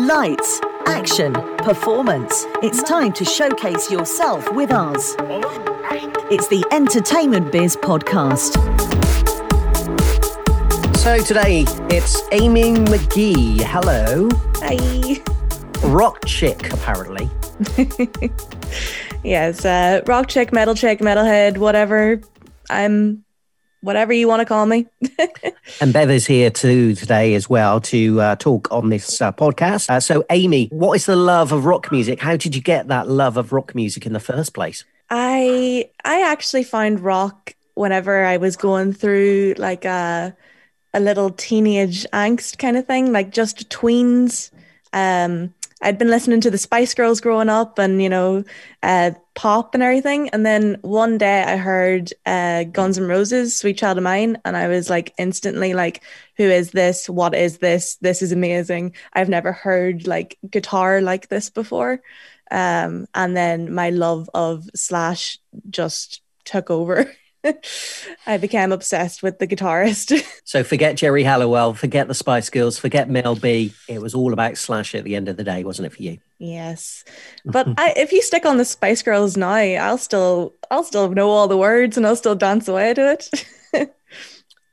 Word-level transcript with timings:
Lights, 0.00 0.62
action, 0.86 1.34
performance. 1.58 2.46
It's 2.62 2.82
time 2.82 3.12
to 3.12 3.22
showcase 3.22 3.90
yourself 3.90 4.50
with 4.54 4.70
us. 4.70 5.14
It's 6.30 6.48
the 6.48 6.64
Entertainment 6.72 7.52
Biz 7.52 7.76
Podcast. 7.76 8.56
So 10.96 11.18
today 11.18 11.66
it's 11.90 12.22
Amy 12.32 12.76
McGee. 12.76 13.60
Hello. 13.60 14.30
Hi. 14.62 15.20
Rock 15.86 16.24
chick, 16.24 16.72
apparently. 16.72 17.28
yes, 19.22 19.66
uh, 19.66 20.00
rock 20.06 20.28
chick, 20.28 20.50
metal 20.50 20.74
chick, 20.74 21.00
metalhead, 21.00 21.58
whatever. 21.58 22.22
I'm 22.70 23.22
whatever 23.80 24.12
you 24.12 24.28
want 24.28 24.40
to 24.40 24.46
call 24.46 24.66
me. 24.66 24.86
and 25.80 25.92
Bev 25.92 26.10
is 26.10 26.26
here 26.26 26.50
too 26.50 26.94
today 26.94 27.34
as 27.34 27.48
well 27.48 27.80
to 27.82 28.20
uh, 28.20 28.36
talk 28.36 28.70
on 28.70 28.90
this 28.90 29.20
uh, 29.20 29.32
podcast. 29.32 29.88
Uh, 29.90 30.00
so, 30.00 30.24
Amy, 30.30 30.68
what 30.68 30.94
is 30.94 31.06
the 31.06 31.16
love 31.16 31.52
of 31.52 31.64
rock 31.64 31.90
music? 31.90 32.20
How 32.20 32.36
did 32.36 32.54
you 32.54 32.62
get 32.62 32.88
that 32.88 33.08
love 33.08 33.36
of 33.36 33.52
rock 33.52 33.74
music 33.74 34.06
in 34.06 34.12
the 34.12 34.20
first 34.20 34.54
place? 34.54 34.84
I 35.10 35.90
I 36.04 36.22
actually 36.22 36.64
found 36.64 37.00
rock 37.00 37.54
whenever 37.74 38.24
I 38.24 38.36
was 38.36 38.56
going 38.56 38.92
through 38.92 39.54
like 39.58 39.84
a 39.84 40.36
a 40.92 41.00
little 41.00 41.30
teenage 41.30 42.06
angst 42.12 42.58
kind 42.58 42.76
of 42.76 42.86
thing, 42.86 43.12
like 43.12 43.30
just 43.30 43.68
tweens. 43.70 44.50
Um, 44.92 45.54
I'd 45.82 45.98
been 45.98 46.08
listening 46.10 46.40
to 46.42 46.50
the 46.50 46.58
Spice 46.58 46.92
Girls 46.94 47.20
growing 47.20 47.48
up 47.48 47.78
and, 47.78 48.02
you 48.02 48.08
know, 48.08 48.44
uh, 48.82 49.12
pop 49.34 49.74
and 49.74 49.82
everything. 49.82 50.28
And 50.30 50.44
then 50.44 50.78
one 50.82 51.16
day 51.16 51.42
I 51.42 51.56
heard 51.56 52.12
uh, 52.26 52.64
Guns 52.64 52.98
N' 52.98 53.06
Roses, 53.06 53.56
Sweet 53.56 53.78
Child 53.78 53.98
of 53.98 54.04
Mine. 54.04 54.38
And 54.44 54.56
I 54.56 54.68
was 54.68 54.90
like, 54.90 55.14
instantly, 55.18 55.72
like, 55.72 56.02
who 56.36 56.44
is 56.44 56.72
this? 56.72 57.08
What 57.08 57.34
is 57.34 57.58
this? 57.58 57.96
This 57.96 58.20
is 58.20 58.32
amazing. 58.32 58.94
I've 59.14 59.28
never 59.28 59.52
heard 59.52 60.06
like 60.06 60.38
guitar 60.50 61.00
like 61.00 61.28
this 61.28 61.48
before. 61.48 62.02
Um, 62.50 63.06
and 63.14 63.36
then 63.36 63.72
my 63.72 63.90
love 63.90 64.28
of 64.34 64.68
Slash 64.74 65.38
just 65.70 66.20
took 66.44 66.70
over. 66.70 67.10
I 68.26 68.36
became 68.36 68.72
obsessed 68.72 69.22
with 69.22 69.38
the 69.38 69.46
guitarist. 69.46 70.22
so 70.44 70.62
forget 70.62 70.96
Geri 70.96 71.22
Halliwell, 71.22 71.74
forget 71.74 72.08
the 72.08 72.14
Spice 72.14 72.50
Girls, 72.50 72.78
forget 72.78 73.08
Mel 73.08 73.36
B. 73.36 73.72
It 73.88 74.00
was 74.00 74.14
all 74.14 74.32
about 74.32 74.58
Slash 74.58 74.94
at 74.94 75.04
the 75.04 75.16
end 75.16 75.28
of 75.28 75.36
the 75.36 75.44
day, 75.44 75.64
wasn't 75.64 75.86
it 75.86 75.92
for 75.94 76.02
you? 76.02 76.18
Yes, 76.38 77.04
but 77.44 77.68
I, 77.78 77.94
if 77.96 78.12
you 78.12 78.22
stick 78.22 78.46
on 78.46 78.56
the 78.56 78.64
Spice 78.64 79.02
Girls 79.02 79.36
now, 79.36 79.54
I'll 79.54 79.98
still, 79.98 80.54
I'll 80.70 80.84
still 80.84 81.10
know 81.10 81.30
all 81.30 81.48
the 81.48 81.56
words 81.56 81.96
and 81.96 82.06
I'll 82.06 82.16
still 82.16 82.34
dance 82.34 82.68
away 82.68 82.94
to 82.94 83.12
it. 83.12 83.94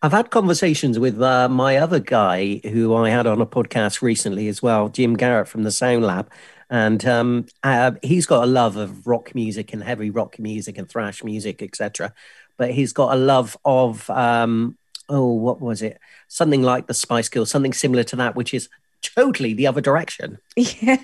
I've 0.02 0.12
had 0.12 0.30
conversations 0.30 1.00
with 1.00 1.20
uh, 1.22 1.50
my 1.50 1.78
other 1.78 2.00
guy 2.00 2.62
who 2.64 2.96
I 2.96 3.10
had 3.10 3.26
on 3.26 3.42
a 3.42 3.48
podcast 3.48 4.02
recently 4.02 4.48
as 4.48 4.62
well, 4.62 4.90
Jim 4.90 5.16
Garrett 5.16 5.48
from 5.48 5.64
the 5.64 5.72
Sound 5.72 6.04
Lab, 6.04 6.30
and 6.70 7.04
um, 7.06 7.46
uh, 7.64 7.94
he's 8.04 8.28
got 8.28 8.44
a 8.44 8.48
love 8.48 8.76
of 8.76 9.08
rock 9.08 9.34
music 9.34 9.74
and 9.74 9.84
heavy 9.84 10.12
rock 10.12 10.38
music 10.38 10.78
and 10.78 10.88
thrash 10.88 11.24
music, 11.24 11.64
etc 11.64 12.14
but 12.58 12.72
he's 12.72 12.94
got 12.94 13.14
a 13.14 13.20
love 13.20 13.58
of 13.66 14.10
um, 14.10 14.78
oh, 15.10 15.34
what 15.34 15.62
was 15.62 15.82
it? 15.82 16.00
Something 16.28 16.64
like 16.64 16.88
the 16.88 16.94
Spice 16.94 17.30
Girls, 17.30 17.50
something 17.50 17.74
similar 17.74 18.04
to 18.06 18.16
that, 18.18 18.36
which 18.36 18.54
is 18.54 18.70
totally 19.02 19.54
the 19.54 19.68
other 19.68 19.82
direction. 19.82 20.40
Yeah. 20.82 20.98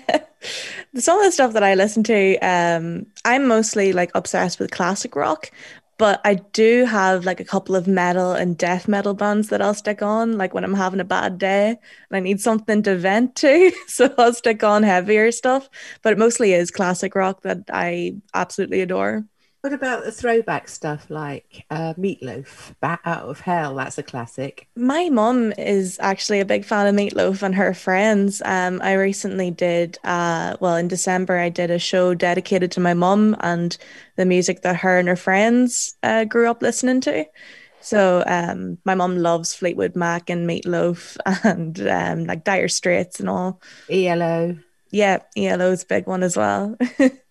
Some 0.96 1.18
of 1.18 1.24
the 1.24 1.32
stuff 1.32 1.54
that 1.54 1.62
I 1.62 1.74
listen 1.74 2.02
to, 2.04 2.38
um, 2.40 3.06
I'm 3.24 3.48
mostly 3.48 3.94
like 3.94 4.10
obsessed 4.14 4.58
with 4.58 4.70
classic 4.70 5.16
rock, 5.16 5.50
but 5.96 6.20
I 6.24 6.34
do 6.34 6.84
have 6.84 7.24
like 7.24 7.40
a 7.40 7.44
couple 7.44 7.74
of 7.76 7.88
metal 7.88 8.32
and 8.32 8.58
death 8.58 8.86
metal 8.88 9.14
bands 9.14 9.48
that 9.48 9.62
I'll 9.62 9.74
stick 9.74 10.02
on, 10.02 10.36
like 10.36 10.52
when 10.52 10.62
I'm 10.64 10.74
having 10.74 11.00
a 11.00 11.04
bad 11.04 11.38
day 11.38 11.68
and 11.70 11.78
I 12.16 12.20
need 12.20 12.40
something 12.42 12.82
to 12.82 12.96
vent 12.96 13.36
to. 13.36 13.72
So 13.88 14.12
I'll 14.18 14.34
stick 14.34 14.62
on 14.62 14.82
heavier 14.82 15.32
stuff, 15.32 15.70
but 16.02 16.12
it 16.12 16.18
mostly 16.18 16.52
is 16.52 16.70
classic 16.70 17.14
rock 17.14 17.42
that 17.42 17.62
I 17.72 18.16
absolutely 18.34 18.82
adore. 18.82 19.24
What 19.64 19.72
about 19.72 20.04
the 20.04 20.12
throwback 20.12 20.68
stuff 20.68 21.06
like 21.08 21.64
uh, 21.70 21.94
Meatloaf, 21.94 22.74
Bat 22.80 23.00
Out 23.06 23.22
of 23.22 23.40
Hell? 23.40 23.76
That's 23.76 23.96
a 23.96 24.02
classic. 24.02 24.68
My 24.76 25.08
mom 25.08 25.54
is 25.56 25.98
actually 26.02 26.40
a 26.40 26.44
big 26.44 26.66
fan 26.66 26.86
of 26.86 26.94
Meatloaf 26.94 27.42
and 27.42 27.54
her 27.54 27.72
friends. 27.72 28.42
Um, 28.44 28.82
I 28.82 28.92
recently 28.92 29.50
did, 29.50 29.96
uh, 30.04 30.58
well, 30.60 30.76
in 30.76 30.86
December, 30.88 31.38
I 31.38 31.48
did 31.48 31.70
a 31.70 31.78
show 31.78 32.12
dedicated 32.12 32.72
to 32.72 32.80
my 32.80 32.92
mom 32.92 33.36
and 33.40 33.74
the 34.16 34.26
music 34.26 34.60
that 34.60 34.76
her 34.76 34.98
and 34.98 35.08
her 35.08 35.16
friends 35.16 35.96
uh, 36.02 36.24
grew 36.24 36.50
up 36.50 36.60
listening 36.60 37.00
to. 37.00 37.24
So 37.80 38.22
um, 38.26 38.76
my 38.84 38.94
mom 38.94 39.16
loves 39.16 39.54
Fleetwood 39.54 39.96
Mac 39.96 40.28
and 40.28 40.46
Meatloaf 40.46 41.16
and 41.42 41.80
um, 41.88 42.26
like 42.26 42.44
Dire 42.44 42.68
Straits 42.68 43.18
and 43.18 43.30
all. 43.30 43.62
ELO. 43.88 44.58
Yeah, 44.90 45.20
ELO's 45.38 45.84
a 45.84 45.86
big 45.86 46.06
one 46.06 46.22
as 46.22 46.36
well. 46.36 46.76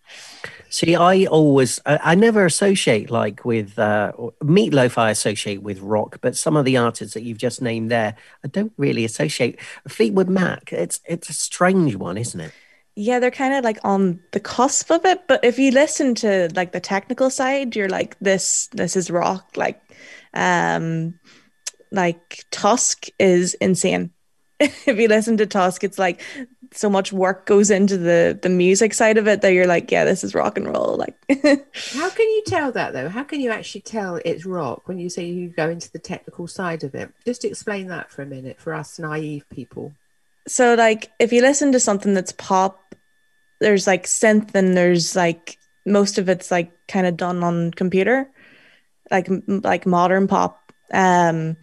See, 0.73 0.95
I 0.95 1.25
always, 1.25 1.79
I, 1.85 2.15
never 2.15 2.47
associate 2.47 3.11
like 3.11 3.45
with 3.45 3.77
uh, 3.77 4.11
Meatloaf. 4.41 4.97
I 4.97 5.11
associate 5.11 5.61
with 5.61 5.79
rock, 5.81 6.17
but 6.19 6.35
some 6.35 6.57
of 6.57 6.65
the 6.65 6.77
artists 6.77 7.13
that 7.13 7.21
you've 7.21 7.37
just 7.37 7.61
named 7.61 7.91
there, 7.91 8.15
I 8.43 8.47
don't 8.47 8.73
really 8.75 9.05
associate. 9.05 9.59
Fleetwood 9.87 10.29
Mac, 10.29 10.73
it's 10.73 10.99
it's 11.05 11.29
a 11.29 11.33
strange 11.33 11.95
one, 11.95 12.17
isn't 12.17 12.39
it? 12.39 12.51
Yeah, 12.95 13.19
they're 13.19 13.29
kind 13.29 13.53
of 13.53 13.63
like 13.63 13.77
on 13.83 14.19
the 14.31 14.39
cusp 14.39 14.89
of 14.89 15.05
it. 15.05 15.27
But 15.27 15.45
if 15.45 15.59
you 15.59 15.69
listen 15.69 16.15
to 16.15 16.49
like 16.55 16.71
the 16.71 16.79
technical 16.79 17.29
side, 17.29 17.75
you're 17.75 17.87
like, 17.87 18.17
this 18.19 18.65
this 18.71 18.95
is 18.95 19.11
rock. 19.11 19.55
Like, 19.55 19.79
um, 20.33 21.19
like 21.91 22.45
Tusk 22.49 23.09
is 23.19 23.53
insane. 23.61 24.09
if 24.59 24.87
you 24.87 25.07
listen 25.07 25.37
to 25.37 25.45
Tusk, 25.45 25.83
it's 25.83 25.99
like 25.99 26.19
so 26.75 26.89
much 26.89 27.13
work 27.13 27.45
goes 27.45 27.69
into 27.69 27.97
the 27.97 28.37
the 28.41 28.49
music 28.49 28.93
side 28.93 29.17
of 29.17 29.27
it 29.27 29.41
that 29.41 29.53
you're 29.53 29.67
like, 29.67 29.91
yeah, 29.91 30.05
this 30.05 30.23
is 30.23 30.35
rock 30.35 30.57
and 30.57 30.67
roll. 30.67 30.97
Like, 30.97 31.15
how 31.29 32.09
can 32.09 32.29
you 32.29 32.43
tell 32.45 32.71
that 32.71 32.93
though? 32.93 33.09
How 33.09 33.23
can 33.23 33.39
you 33.39 33.51
actually 33.51 33.81
tell 33.81 34.19
it's 34.23 34.45
rock 34.45 34.87
when 34.87 34.97
you 34.97 35.09
say 35.09 35.25
you 35.25 35.49
go 35.49 35.69
into 35.69 35.91
the 35.91 35.99
technical 35.99 36.47
side 36.47 36.83
of 36.83 36.95
it? 36.95 37.11
Just 37.25 37.45
explain 37.45 37.87
that 37.87 38.11
for 38.11 38.21
a 38.21 38.25
minute 38.25 38.59
for 38.59 38.73
us 38.73 38.99
naive 38.99 39.47
people. 39.49 39.93
So, 40.47 40.75
like, 40.75 41.11
if 41.19 41.31
you 41.31 41.41
listen 41.41 41.71
to 41.71 41.79
something 41.79 42.13
that's 42.13 42.33
pop, 42.33 42.95
there's 43.59 43.87
like 43.87 44.05
synth 44.05 44.53
and 44.55 44.75
there's 44.75 45.15
like 45.15 45.57
most 45.85 46.17
of 46.17 46.29
it's 46.29 46.51
like 46.51 46.71
kind 46.87 47.07
of 47.07 47.17
done 47.17 47.43
on 47.43 47.71
computer, 47.71 48.29
like 49.11 49.29
like 49.47 49.85
modern 49.85 50.27
pop. 50.27 50.71
Um, 50.93 51.57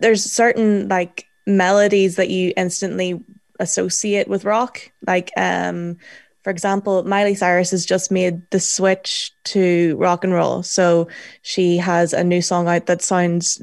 there's 0.00 0.22
certain 0.24 0.88
like 0.88 1.26
melodies 1.46 2.16
that 2.16 2.28
you 2.28 2.52
instantly 2.56 3.24
associate 3.58 4.28
with 4.28 4.44
rock. 4.44 4.90
Like, 5.06 5.30
um, 5.36 5.98
for 6.42 6.50
example, 6.50 7.02
Miley 7.02 7.34
Cyrus 7.34 7.72
has 7.72 7.84
just 7.84 8.12
made 8.12 8.40
the 8.50 8.60
switch 8.60 9.32
to 9.46 9.96
rock 9.96 10.22
and 10.22 10.32
roll. 10.32 10.62
So 10.62 11.08
she 11.42 11.76
has 11.78 12.12
a 12.12 12.22
new 12.22 12.40
song 12.40 12.68
out 12.68 12.86
that 12.86 13.02
sounds 13.02 13.60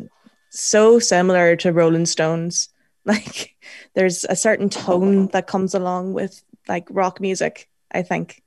so 0.49 0.99
similar 0.99 1.55
to 1.57 1.71
Rolling 1.71 2.05
Stones. 2.05 2.69
Like, 3.05 3.53
there's 3.95 4.23
a 4.23 4.35
certain 4.37 4.69
tone 4.69 5.27
that 5.33 5.45
comes 5.45 5.73
along 5.73 6.13
with 6.13 6.41
like 6.69 6.87
rock 6.89 7.19
music, 7.19 7.67
I 7.91 8.01
think. 8.01 8.41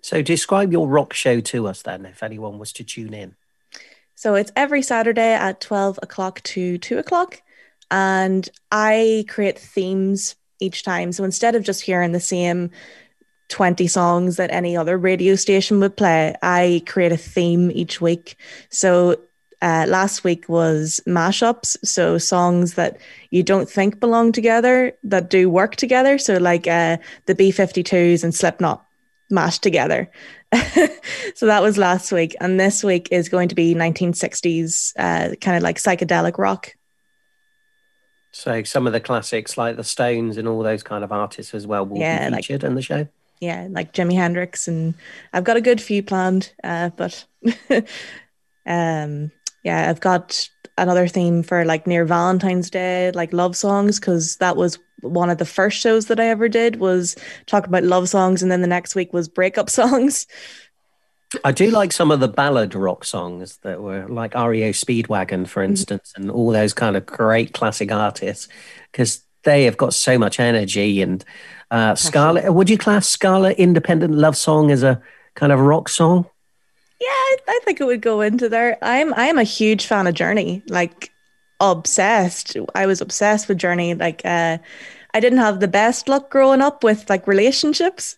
So, 0.00 0.22
describe 0.22 0.72
your 0.72 0.88
rock 0.88 1.12
show 1.12 1.40
to 1.40 1.68
us 1.68 1.82
then, 1.82 2.04
if 2.04 2.24
anyone 2.24 2.58
was 2.58 2.72
to 2.72 2.84
tune 2.84 3.14
in. 3.14 3.36
So, 4.16 4.34
it's 4.34 4.50
every 4.56 4.82
Saturday 4.82 5.34
at 5.34 5.60
12 5.60 6.00
o'clock 6.02 6.42
to 6.42 6.78
2 6.78 6.98
o'clock 6.98 7.42
and 7.92 8.48
I 8.72 9.26
create 9.28 9.58
themes 9.58 10.34
each 10.60 10.82
time. 10.82 11.12
So 11.12 11.24
instead 11.24 11.54
of 11.54 11.62
just 11.62 11.82
hearing 11.82 12.12
the 12.12 12.20
same 12.20 12.70
20 13.50 13.86
songs 13.86 14.36
that 14.36 14.50
any 14.50 14.76
other 14.76 14.96
radio 14.96 15.34
station 15.36 15.78
would 15.80 15.96
play, 15.96 16.34
I 16.42 16.82
create 16.86 17.12
a 17.12 17.18
theme 17.18 17.70
each 17.70 18.00
week. 18.00 18.36
So 18.70 19.16
uh, 19.60 19.84
last 19.88 20.24
week 20.24 20.48
was 20.48 21.00
mashups, 21.06 21.76
so 21.84 22.16
songs 22.16 22.74
that 22.74 22.98
you 23.30 23.42
don't 23.42 23.68
think 23.68 24.00
belong 24.00 24.32
together 24.32 24.92
that 25.04 25.28
do 25.28 25.50
work 25.50 25.76
together. 25.76 26.16
So 26.16 26.38
like 26.38 26.66
uh, 26.66 26.96
the 27.26 27.34
B52s 27.34 28.24
and 28.24 28.34
Slipknot 28.34 28.84
mashed 29.30 29.62
together. 29.62 30.10
so 31.34 31.46
that 31.46 31.62
was 31.62 31.78
last 31.78 32.10
week, 32.10 32.34
and 32.40 32.58
this 32.58 32.82
week 32.82 33.08
is 33.10 33.28
going 33.28 33.48
to 33.48 33.54
be 33.54 33.74
1960s, 33.74 34.92
uh, 34.98 35.34
kind 35.36 35.56
of 35.56 35.62
like 35.62 35.76
psychedelic 35.76 36.38
rock. 36.38 36.72
So 38.32 38.62
some 38.62 38.86
of 38.86 38.92
the 38.92 39.00
classics 39.00 39.58
like 39.58 39.76
the 39.76 39.84
Stones 39.84 40.38
and 40.38 40.48
all 40.48 40.62
those 40.62 40.82
kind 40.82 41.04
of 41.04 41.12
artists 41.12 41.54
as 41.54 41.66
well 41.66 41.84
will 41.84 41.98
yeah, 41.98 42.30
be 42.30 42.36
featured 42.36 42.62
like, 42.62 42.68
in 42.68 42.74
the 42.74 42.82
show. 42.82 43.06
Yeah, 43.40 43.68
like 43.70 43.92
Jimi 43.92 44.14
Hendrix, 44.14 44.66
and 44.68 44.94
I've 45.32 45.44
got 45.44 45.56
a 45.56 45.60
good 45.60 45.80
few 45.80 46.02
planned. 46.02 46.52
Uh, 46.64 46.90
but 46.90 47.24
um, 48.66 49.30
yeah, 49.62 49.90
I've 49.90 50.00
got 50.00 50.48
another 50.78 51.06
theme 51.06 51.42
for 51.42 51.64
like 51.64 51.86
near 51.86 52.04
Valentine's 52.04 52.70
Day, 52.70 53.10
like 53.12 53.32
love 53.32 53.54
songs, 53.54 54.00
because 54.00 54.36
that 54.36 54.56
was 54.56 54.78
one 55.02 55.28
of 55.28 55.38
the 55.38 55.44
first 55.44 55.78
shows 55.78 56.06
that 56.06 56.20
I 56.20 56.26
ever 56.26 56.48
did 56.48 56.76
was 56.76 57.16
talk 57.46 57.66
about 57.66 57.82
love 57.82 58.08
songs, 58.08 58.42
and 58.42 58.50
then 58.50 58.62
the 58.62 58.66
next 58.66 58.94
week 58.94 59.12
was 59.12 59.28
breakup 59.28 59.68
songs. 59.78 60.26
I 61.44 61.52
do 61.52 61.70
like 61.70 61.92
some 61.92 62.10
of 62.10 62.20
the 62.20 62.28
ballad 62.28 62.74
rock 62.74 63.04
songs 63.04 63.58
that 63.58 63.80
were 63.80 64.06
like 64.08 64.34
REO 64.34 64.70
Speedwagon, 64.70 65.46
for 65.46 65.62
mm-hmm. 65.62 65.72
instance, 65.72 66.12
mm-hmm. 66.12 66.22
and 66.22 66.30
all 66.30 66.50
those 66.50 66.74
kind 66.74 66.96
of 66.96 67.06
great 67.06 67.52
classic 67.52 67.92
artists, 67.92 68.48
because 68.90 69.22
they 69.44 69.64
have 69.64 69.76
got 69.76 69.94
so 69.94 70.18
much 70.18 70.38
energy 70.38 71.02
and 71.02 71.24
uh, 71.70 71.94
Scarlet. 71.94 72.52
Would 72.52 72.70
you 72.70 72.78
class 72.78 73.08
Scarlet 73.08 73.58
Independent 73.58 74.14
Love 74.14 74.36
Song 74.36 74.70
as 74.70 74.82
a 74.82 75.00
kind 75.34 75.52
of 75.52 75.60
rock 75.60 75.88
song? 75.88 76.26
Yeah, 77.00 77.08
I, 77.08 77.36
I 77.48 77.60
think 77.64 77.80
it 77.80 77.84
would 77.84 78.02
go 78.02 78.20
into 78.20 78.48
there. 78.48 78.78
I'm 78.82 79.12
I'm 79.14 79.38
a 79.38 79.44
huge 79.44 79.86
fan 79.86 80.06
of 80.06 80.14
Journey, 80.14 80.62
like 80.68 81.10
obsessed. 81.62 82.56
I 82.74 82.86
was 82.86 83.00
obsessed 83.00 83.48
with 83.48 83.58
Journey. 83.58 83.94
Like, 83.94 84.20
uh, 84.24 84.58
I 85.14 85.20
didn't 85.20 85.38
have 85.38 85.60
the 85.60 85.68
best 85.68 86.08
luck 86.08 86.30
growing 86.30 86.60
up 86.60 86.82
with 86.82 87.08
like 87.10 87.26
relationships, 87.26 88.16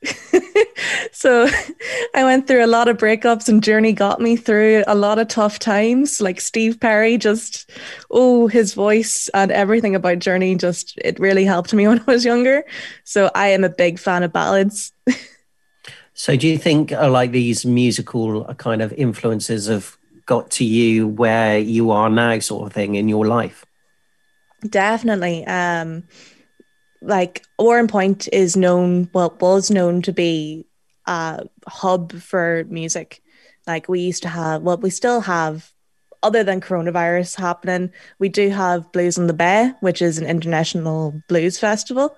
so 1.12 1.48
I 2.14 2.24
went 2.24 2.46
through 2.46 2.64
a 2.64 2.68
lot 2.68 2.88
of 2.88 2.96
breakups, 2.96 3.48
and 3.48 3.62
Journey 3.62 3.92
got 3.92 4.20
me 4.20 4.36
through 4.36 4.84
a 4.86 4.94
lot 4.94 5.18
of 5.18 5.28
tough 5.28 5.58
times. 5.58 6.20
Like 6.20 6.40
Steve 6.40 6.78
Perry, 6.78 7.18
just 7.18 7.70
oh, 8.10 8.46
his 8.46 8.74
voice 8.74 9.28
and 9.34 9.50
everything 9.50 9.94
about 9.94 10.20
Journey, 10.20 10.54
just 10.54 10.98
it 11.04 11.18
really 11.18 11.44
helped 11.44 11.74
me 11.74 11.88
when 11.88 12.00
I 12.00 12.04
was 12.04 12.24
younger. 12.24 12.64
So 13.04 13.30
I 13.34 13.48
am 13.48 13.64
a 13.64 13.70
big 13.70 13.98
fan 13.98 14.22
of 14.22 14.32
ballads. 14.32 14.92
So, 16.14 16.36
do 16.36 16.46
you 16.46 16.58
think 16.58 16.92
uh, 16.92 17.10
like 17.10 17.32
these 17.32 17.66
musical 17.66 18.46
uh, 18.48 18.54
kind 18.54 18.80
of 18.82 18.92
influences 18.92 19.66
have 19.66 19.98
got 20.26 20.50
to 20.52 20.64
you 20.64 21.08
where 21.08 21.58
you 21.58 21.90
are 21.90 22.08
now, 22.08 22.38
sort 22.38 22.68
of 22.68 22.72
thing, 22.72 22.94
in 22.94 23.08
your 23.08 23.26
life? 23.26 23.64
Definitely. 24.68 25.44
Um, 25.46 26.04
like 27.04 27.44
Warrenpoint 27.60 28.28
is 28.32 28.56
known, 28.56 29.08
well, 29.12 29.36
was 29.40 29.70
known 29.70 30.02
to 30.02 30.12
be 30.12 30.66
a 31.06 31.46
hub 31.66 32.12
for 32.12 32.64
music. 32.68 33.22
Like 33.66 33.88
we 33.88 34.00
used 34.00 34.22
to 34.22 34.28
have, 34.28 34.62
well, 34.62 34.76
we 34.76 34.90
still 34.90 35.20
have, 35.20 35.70
other 36.22 36.42
than 36.42 36.60
coronavirus 36.60 37.36
happening, 37.36 37.92
we 38.18 38.28
do 38.28 38.48
have 38.50 38.90
Blues 38.92 39.18
on 39.18 39.26
the 39.26 39.32
Bay, 39.34 39.72
which 39.80 40.00
is 40.00 40.18
an 40.18 40.26
international 40.26 41.20
blues 41.28 41.58
festival. 41.58 42.16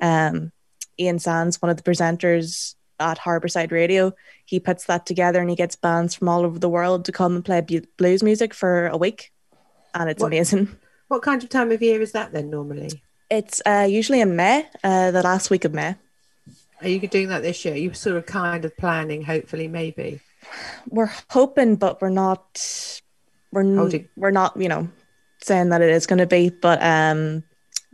Um, 0.00 0.52
Ian 0.98 1.18
Sands, 1.18 1.60
one 1.60 1.70
of 1.70 1.76
the 1.76 1.82
presenters, 1.82 2.74
at 3.00 3.18
Harborside 3.18 3.72
Radio. 3.72 4.12
He 4.44 4.60
puts 4.60 4.84
that 4.84 5.06
together 5.06 5.40
and 5.40 5.50
he 5.50 5.56
gets 5.56 5.76
bands 5.76 6.14
from 6.14 6.28
all 6.28 6.44
over 6.44 6.58
the 6.58 6.68
world 6.68 7.04
to 7.06 7.12
come 7.12 7.34
and 7.34 7.44
play 7.44 7.60
blues 7.98 8.22
music 8.22 8.54
for 8.54 8.86
a 8.86 8.96
week, 8.96 9.32
and 9.94 10.08
it's 10.08 10.20
What- 10.22 10.28
amazing. 10.28 10.76
What 11.08 11.22
kind 11.22 11.42
of 11.42 11.50
time 11.50 11.70
of 11.72 11.82
year 11.82 12.00
is 12.00 12.12
that 12.12 12.32
then 12.32 12.48
normally? 12.48 13.02
It's 13.32 13.62
uh, 13.64 13.86
usually 13.88 14.20
in 14.20 14.36
May, 14.36 14.68
uh, 14.84 15.10
the 15.10 15.22
last 15.22 15.48
week 15.48 15.64
of 15.64 15.72
May. 15.72 15.94
Are 16.82 16.88
you 16.88 17.00
doing 17.08 17.28
that 17.28 17.40
this 17.40 17.64
year? 17.64 17.74
You 17.74 17.94
sort 17.94 18.18
of 18.18 18.26
kind 18.26 18.62
of 18.66 18.76
planning, 18.76 19.22
hopefully, 19.22 19.68
maybe. 19.68 20.20
We're 20.90 21.10
hoping, 21.30 21.76
but 21.76 22.02
we're 22.02 22.10
not. 22.10 23.00
We're 23.50 23.62
n- 23.62 24.08
we're 24.16 24.32
not, 24.32 24.60
you 24.60 24.68
know, 24.68 24.86
saying 25.40 25.70
that 25.70 25.80
it 25.80 25.88
is 25.88 26.06
going 26.06 26.18
to 26.18 26.26
be. 26.26 26.50
But 26.50 26.82
um, 26.82 27.42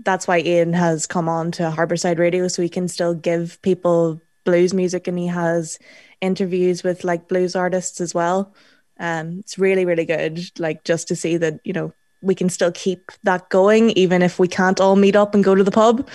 that's 0.05 0.27
why 0.27 0.41
Ian 0.41 0.73
has 0.73 1.07
come 1.07 1.29
on 1.29 1.53
to 1.53 1.71
Harborside 1.71 2.19
Radio, 2.19 2.49
so 2.49 2.61
he 2.61 2.69
can 2.69 2.89
still 2.89 3.15
give 3.15 3.63
people 3.63 4.21
blues 4.45 4.75
music, 4.75 5.07
and 5.07 5.17
he 5.17 5.29
has 5.29 5.79
interviews 6.21 6.83
with 6.83 7.05
like 7.05 7.29
blues 7.29 7.55
artists 7.55 8.01
as 8.01 8.13
well. 8.13 8.53
Um, 8.99 9.39
it's 9.39 9.57
really, 9.57 9.85
really 9.85 10.05
good. 10.05 10.51
Like 10.59 10.83
just 10.83 11.07
to 11.09 11.15
see 11.15 11.37
that 11.37 11.61
you 11.63 11.75
know 11.75 11.93
we 12.21 12.35
can 12.35 12.49
still 12.49 12.73
keep 12.73 13.13
that 13.23 13.49
going, 13.49 13.91
even 13.91 14.23
if 14.23 14.39
we 14.39 14.49
can't 14.49 14.81
all 14.81 14.97
meet 14.97 15.17
up 15.17 15.35
and 15.35 15.45
go 15.45 15.55
to 15.55 15.65
the 15.65 15.71
pub. 15.71 16.09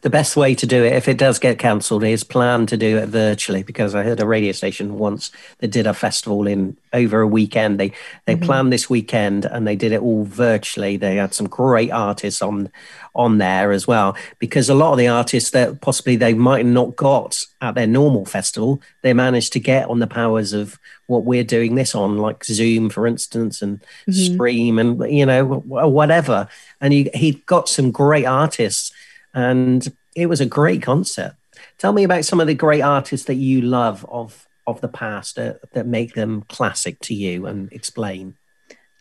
The 0.00 0.10
best 0.10 0.36
way 0.36 0.54
to 0.54 0.66
do 0.66 0.84
it, 0.84 0.92
if 0.92 1.08
it 1.08 1.18
does 1.18 1.38
get 1.38 1.58
cancelled, 1.58 2.04
is 2.04 2.24
plan 2.24 2.66
to 2.66 2.76
do 2.76 2.98
it 2.98 3.08
virtually. 3.08 3.62
Because 3.62 3.94
I 3.94 4.02
heard 4.02 4.20
a 4.20 4.26
radio 4.26 4.52
station 4.52 4.98
once 4.98 5.30
that 5.58 5.68
did 5.68 5.86
a 5.86 5.94
festival 5.94 6.46
in 6.46 6.76
over 6.92 7.20
a 7.20 7.26
weekend. 7.26 7.78
They 7.78 7.92
they 8.24 8.34
mm-hmm. 8.34 8.44
planned 8.44 8.72
this 8.72 8.88
weekend 8.88 9.44
and 9.44 9.66
they 9.66 9.76
did 9.76 9.92
it 9.92 10.00
all 10.00 10.24
virtually. 10.24 10.96
They 10.96 11.16
had 11.16 11.34
some 11.34 11.48
great 11.48 11.90
artists 11.90 12.42
on 12.42 12.70
on 13.14 13.38
there 13.38 13.72
as 13.72 13.86
well. 13.86 14.16
Because 14.38 14.68
a 14.68 14.74
lot 14.74 14.92
of 14.92 14.98
the 14.98 15.08
artists 15.08 15.50
that 15.50 15.80
possibly 15.80 16.16
they 16.16 16.34
might 16.34 16.66
not 16.66 16.96
got 16.96 17.44
at 17.60 17.74
their 17.74 17.86
normal 17.86 18.24
festival, 18.24 18.80
they 19.02 19.12
managed 19.12 19.52
to 19.54 19.60
get 19.60 19.88
on 19.88 19.98
the 19.98 20.06
powers 20.06 20.52
of 20.52 20.78
what 21.06 21.24
we're 21.24 21.44
doing 21.44 21.74
this 21.74 21.94
on, 21.94 22.18
like 22.18 22.44
Zoom, 22.44 22.90
for 22.90 23.06
instance, 23.06 23.62
and 23.62 23.80
mm-hmm. 24.08 24.34
Stream, 24.34 24.78
and 24.78 25.10
you 25.10 25.26
know 25.26 25.44
whatever. 25.44 26.48
And 26.80 26.92
he 26.92 27.10
he 27.14 27.42
got 27.46 27.68
some 27.68 27.90
great 27.90 28.26
artists 28.26 28.92
and 29.38 29.86
it 30.16 30.26
was 30.26 30.40
a 30.40 30.46
great 30.46 30.82
concert. 30.82 31.34
Tell 31.78 31.92
me 31.92 32.02
about 32.02 32.24
some 32.24 32.40
of 32.40 32.48
the 32.48 32.54
great 32.54 32.82
artists 32.82 33.26
that 33.26 33.36
you 33.36 33.62
love 33.62 34.04
of 34.10 34.46
of 34.66 34.80
the 34.80 34.88
past 34.88 35.38
uh, 35.38 35.54
that 35.72 35.86
make 35.86 36.14
them 36.14 36.42
classic 36.48 36.98
to 37.00 37.14
you, 37.14 37.46
and 37.46 37.72
explain. 37.72 38.36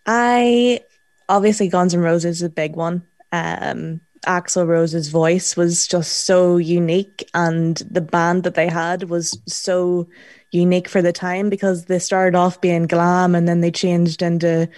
I 0.06 0.82
obviously 1.28 1.68
Guns 1.68 1.94
N' 1.94 2.02
Roses 2.02 2.38
is 2.38 2.44
a 2.44 2.50
big 2.50 2.76
one. 2.76 3.06
Um, 3.32 4.00
Axl 4.26 4.68
Rose's 4.68 5.10
voice 5.10 5.58
was 5.58 5.88
just 5.88 6.26
so 6.26 6.58
unique, 6.58 7.28
and 7.34 7.78
the 7.90 8.02
band 8.02 8.44
that 8.44 8.54
they 8.54 8.70
had 8.70 9.10
was 9.10 9.38
so 9.48 10.08
unique 10.52 10.88
for 10.88 11.02
the 11.02 11.12
time 11.12 11.50
because 11.50 11.86
they 11.86 12.00
started 12.00 12.38
off 12.38 12.62
being 12.62 12.84
glam 12.84 13.36
and 13.36 13.48
then 13.48 13.60
they 13.60 13.70
changed 13.70 14.22
into 14.22 14.70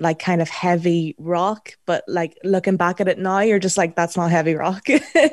like 0.00 0.18
kind 0.18 0.40
of 0.42 0.48
heavy 0.48 1.14
rock. 1.18 1.72
But 1.86 2.04
like 2.08 2.36
looking 2.44 2.76
back 2.76 3.00
at 3.00 3.08
it 3.08 3.18
now, 3.18 3.40
you're 3.40 3.58
just 3.58 3.76
like, 3.78 3.94
that's 3.96 4.16
not 4.16 4.30
heavy 4.30 4.54
rock. 4.54 4.86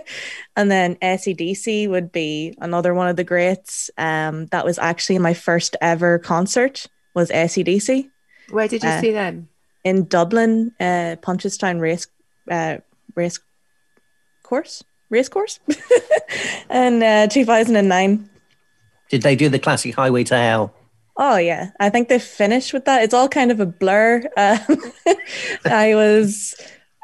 and 0.56 0.70
then 0.72 0.96
ACDC 0.98 1.90
would 1.90 2.12
be 2.12 2.54
another 2.60 2.94
one 2.94 3.08
of 3.08 3.16
the 3.16 3.24
greats. 3.24 3.90
Um, 3.98 4.48
that 4.48 4.66
was 4.66 4.78
actually 4.80 5.20
my 5.20 5.34
first 5.34 5.76
ever 5.82 6.20
concert 6.20 6.88
was 7.16 7.30
ACDC 7.32 8.10
Where 8.52 8.68
did 8.68 8.84
you 8.84 8.90
Uh, 8.90 9.02
see 9.02 9.12
them? 9.12 9.48
in 9.84 10.06
Dublin, 10.06 10.74
uh, 10.80 11.16
Punchestown 11.22 11.80
race 11.80 12.08
uh, 12.52 12.78
race 13.16 13.40
course 14.44 14.84
race 15.10 15.30
course 15.30 15.60
in 16.70 17.02
uh, 17.02 17.28
2009. 17.28 18.30
Did 19.10 19.22
they 19.24 19.36
do 19.36 19.50
the 19.50 19.58
classic 19.60 19.96
Highway 19.96 20.24
to 20.26 20.36
Hell? 20.38 20.74
Oh 21.22 21.36
yeah, 21.36 21.72
I 21.82 21.90
think 21.90 22.08
they 22.08 22.18
finished 22.18 22.72
with 22.72 22.86
that. 22.86 23.04
It's 23.04 23.14
all 23.14 23.28
kind 23.28 23.52
of 23.52 23.60
a 23.60 23.66
blur. 23.66 24.24
Um, 24.38 24.60
I 25.66 25.94
was, 25.94 26.56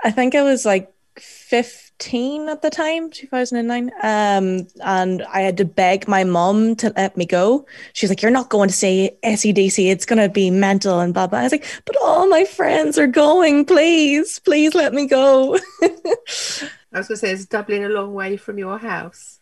I 0.06 0.12
think 0.12 0.36
I 0.36 0.42
was 0.42 0.66
like 0.66 0.90
15 1.18 2.48
at 2.48 2.62
the 2.62 2.70
time, 2.70 3.12
2009. 3.12 3.92
Um, 4.02 4.68
and 4.80 5.22
I 5.24 5.42
had 5.42 5.58
to 5.58 5.66
beg 5.66 6.08
my 6.08 6.24
mom 6.24 6.78
to 6.78 6.94
let 6.96 7.18
me 7.18 7.26
go. 7.26 7.66
She's 7.92 8.10
like, 8.10 8.22
"You're 8.22 8.32
not 8.32 8.50
going 8.50 8.70
to 8.70 8.76
see 8.76 9.12
ACDC. 9.26 9.92
It's 9.92 10.06
gonna 10.06 10.30
be 10.30 10.50
mental 10.50 11.02
and 11.02 11.14
blah 11.14 11.28
blah." 11.28 11.40
I 11.40 11.44
was 11.44 11.52
like, 11.52 11.66
"But 11.84 11.98
all 12.02 12.30
my 12.30 12.46
friends 12.46 12.98
are 12.98 13.08
going. 13.08 13.66
Please, 13.66 14.40
please 14.40 14.74
let 14.74 14.94
me 14.94 15.08
go." 15.08 15.60
I 15.82 17.00
was 17.00 17.10
going 17.10 17.18
to 17.18 17.18
say, 17.18 17.32
is 17.34 17.46
Dublin 17.46 17.84
a 17.84 17.90
long 17.90 18.14
way 18.14 18.38
from 18.38 18.58
your 18.58 18.78
house? 18.78 19.42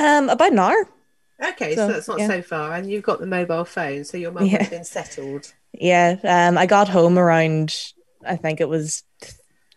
um, 0.00 0.28
about 0.28 0.50
an 0.50 0.58
hour. 0.58 0.88
Okay, 1.42 1.74
so, 1.74 1.86
So, 1.88 1.92
that's 1.92 2.08
not 2.08 2.18
yeah. 2.20 2.26
so 2.28 2.42
far. 2.42 2.72
And 2.74 2.90
you've 2.90 3.02
got 3.02 3.20
the 3.20 3.26
mobile 3.26 3.64
phone, 3.64 4.04
so 4.04 4.16
your 4.16 4.30
mum 4.32 4.46
Yeah. 4.46 4.62
have 4.62 4.70
been 4.70 4.84
settled. 4.84 5.52
Yeah, 5.72 6.16
um, 6.24 6.56
I 6.58 6.66
got 6.66 6.88
home 6.88 7.18
around 7.18 7.74
I 8.26 8.36
think 8.36 8.60
it 8.60 8.68
was 8.68 9.02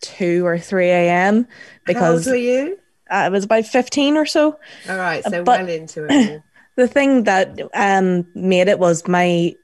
two 0.00 0.46
or 0.46 0.58
three 0.58 0.90
a.m. 0.90 1.48
because 1.84 2.02
How 2.02 2.12
old 2.12 2.26
were 2.26 2.36
you? 2.36 2.78
I 3.10 3.28
was 3.28 3.44
about 3.44 3.64
fifteen 3.66 4.16
or 4.16 4.26
so. 4.26 4.58
All 4.88 4.96
right, 4.96 5.24
so 5.24 5.42
but- 5.42 5.60
well 5.60 5.68
into 5.68 6.06
it. 6.08 6.42
The 6.76 6.86
thing 6.86 7.24
that 7.24 7.58
um, 7.72 8.26
made 8.34 8.68
it 8.68 8.78
was 8.78 9.08
my 9.08 9.54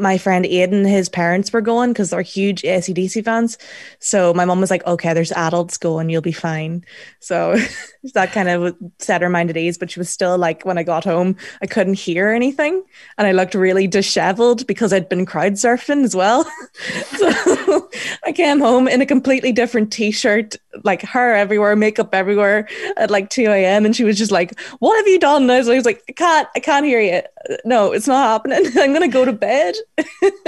my 0.00 0.18
friend 0.18 0.44
Aiden, 0.44 0.88
his 0.88 1.08
parents 1.08 1.52
were 1.52 1.60
going 1.60 1.92
because 1.92 2.10
they're 2.10 2.22
huge 2.22 2.62
ACDC 2.62 3.24
fans. 3.24 3.58
So 3.98 4.34
my 4.34 4.44
mom 4.44 4.60
was 4.60 4.70
like, 4.70 4.86
"Okay, 4.86 5.12
there's 5.14 5.32
adults 5.32 5.76
going, 5.76 6.08
you'll 6.08 6.22
be 6.22 6.32
fine." 6.32 6.84
So 7.20 7.56
that 8.14 8.32
kind 8.32 8.48
of 8.48 8.76
set 8.98 9.22
her 9.22 9.28
mind 9.28 9.50
at 9.50 9.56
ease. 9.56 9.78
But 9.78 9.90
she 9.90 10.00
was 10.00 10.10
still 10.10 10.38
like, 10.38 10.64
when 10.64 10.78
I 10.78 10.82
got 10.82 11.04
home, 11.04 11.36
I 11.62 11.66
couldn't 11.66 11.94
hear 11.94 12.30
anything, 12.30 12.82
and 13.18 13.26
I 13.26 13.32
looked 13.32 13.54
really 13.54 13.86
disheveled 13.86 14.66
because 14.66 14.92
I'd 14.92 15.08
been 15.08 15.26
crowd 15.26 15.52
surfing 15.54 16.04
as 16.04 16.16
well. 16.16 16.44
so 17.18 17.59
I 18.24 18.32
came 18.32 18.60
home 18.60 18.88
in 18.88 19.00
a 19.00 19.06
completely 19.06 19.52
different 19.52 19.92
t-shirt, 19.92 20.56
like 20.84 21.02
hair 21.02 21.34
everywhere, 21.34 21.76
makeup 21.76 22.14
everywhere, 22.14 22.68
at 22.96 23.10
like 23.10 23.30
two 23.30 23.46
a.m. 23.46 23.84
And 23.84 23.94
she 23.94 24.04
was 24.04 24.18
just 24.18 24.30
like, 24.30 24.58
"What 24.78 24.96
have 24.96 25.06
you 25.06 25.18
done?" 25.18 25.42
And 25.42 25.52
I 25.52 25.58
was, 25.58 25.68
I 25.68 25.76
was 25.76 25.84
like, 25.84 26.02
"I 26.08 26.12
can't, 26.12 26.48
I 26.54 26.60
can't 26.60 26.86
hear 26.86 27.00
you. 27.00 27.22
No, 27.64 27.92
it's 27.92 28.06
not 28.06 28.24
happening. 28.24 28.70
I'm 28.78 28.92
gonna 28.92 29.08
go 29.08 29.24
to 29.24 29.32
bed." 29.32 29.74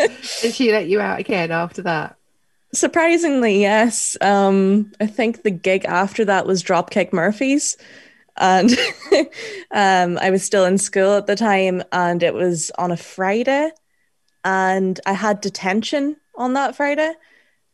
and 0.05 0.55
she 0.55 0.73
let 0.73 0.89
you 0.89 1.01
out 1.01 1.21
again 1.21 1.51
after 1.51 1.83
that. 1.83 2.17
Surprisingly, 2.75 3.61
yes. 3.61 4.17
Um, 4.21 4.93
I 4.99 5.07
think 5.07 5.43
the 5.43 5.51
gig 5.51 5.85
after 5.85 6.25
that 6.25 6.47
was 6.47 6.63
Dropkick 6.63 7.13
Murphys. 7.13 7.77
And 8.39 8.71
um, 9.71 10.19
I 10.19 10.31
was 10.31 10.43
still 10.43 10.65
in 10.65 10.79
school 10.79 11.15
at 11.15 11.27
the 11.27 11.37
time, 11.37 11.83
and 11.93 12.23
it 12.23 12.33
was 12.33 12.71
on 12.79 12.91
a 12.91 12.97
Friday. 12.97 13.71
And 14.45 14.99
I 15.07 15.13
had 15.13 15.41
detention 15.41 16.17
on 16.35 16.55
that 16.55 16.77
Friday. 16.77 17.13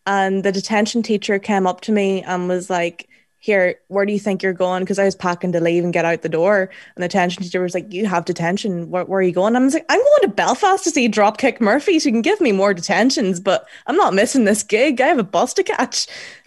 And 0.06 0.42
the 0.44 0.52
detention 0.52 1.02
teacher 1.02 1.38
came 1.38 1.66
up 1.66 1.82
to 1.82 1.92
me 1.92 2.22
and 2.22 2.48
was 2.48 2.70
like, 2.70 3.08
Here, 3.38 3.76
where 3.88 4.06
do 4.06 4.12
you 4.12 4.18
think 4.18 4.42
you're 4.42 4.54
going? 4.54 4.82
Because 4.82 4.98
I 4.98 5.04
was 5.04 5.14
packing 5.14 5.52
to 5.52 5.60
leave 5.60 5.84
and 5.84 5.92
get 5.92 6.04
out 6.06 6.22
the 6.22 6.28
door. 6.30 6.70
And 6.96 7.02
the 7.02 7.08
detention 7.08 7.42
teacher 7.42 7.60
was 7.60 7.74
like, 7.74 7.92
You 7.92 8.06
have 8.06 8.24
detention. 8.24 8.90
Where, 8.90 9.04
where 9.04 9.20
are 9.20 9.22
you 9.22 9.32
going? 9.32 9.54
I 9.54 9.60
was 9.60 9.74
like, 9.74 9.84
I'm 9.88 10.00
going 10.00 10.22
to 10.22 10.28
Belfast 10.28 10.84
to 10.84 10.90
see 10.90 11.08
Dropkick 11.08 11.60
Murphys. 11.60 12.06
You 12.06 12.12
can 12.12 12.22
give 12.22 12.40
me 12.40 12.52
more 12.52 12.72
detentions, 12.72 13.38
but 13.38 13.68
I'm 13.86 13.96
not 13.96 14.14
missing 14.14 14.44
this 14.44 14.62
gig. 14.62 15.00
I 15.00 15.08
have 15.08 15.18
a 15.18 15.24
bus 15.24 15.52
to 15.54 15.62
catch. 15.62 16.06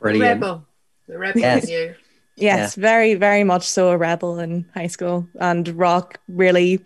Brilliant. 0.00 0.42
Rebel. 0.42 0.66
The 1.08 1.18
rebel 1.18 1.40
Yes. 1.40 1.68
you. 1.68 1.94
Yes, 2.36 2.74
very, 2.74 3.14
very 3.14 3.44
much 3.44 3.68
so 3.68 3.90
a 3.90 3.98
rebel 3.98 4.38
in 4.38 4.64
high 4.74 4.86
school. 4.86 5.28
And 5.38 5.68
rock 5.68 6.18
really 6.28 6.80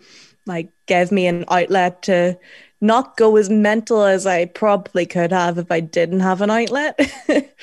like 0.45 0.69
gave 0.85 1.11
me 1.11 1.27
an 1.27 1.45
outlet 1.49 2.01
to 2.03 2.37
not 2.85 3.17
go 3.17 3.35
as 3.35 3.49
mental 3.49 4.03
as 4.03 4.25
I 4.25 4.45
probably 4.45 5.05
could 5.05 5.31
have 5.31 5.57
if 5.57 5.71
I 5.71 5.79
didn't 5.79 6.21
have 6.21 6.41
an 6.41 6.49
outlet. 6.49 6.99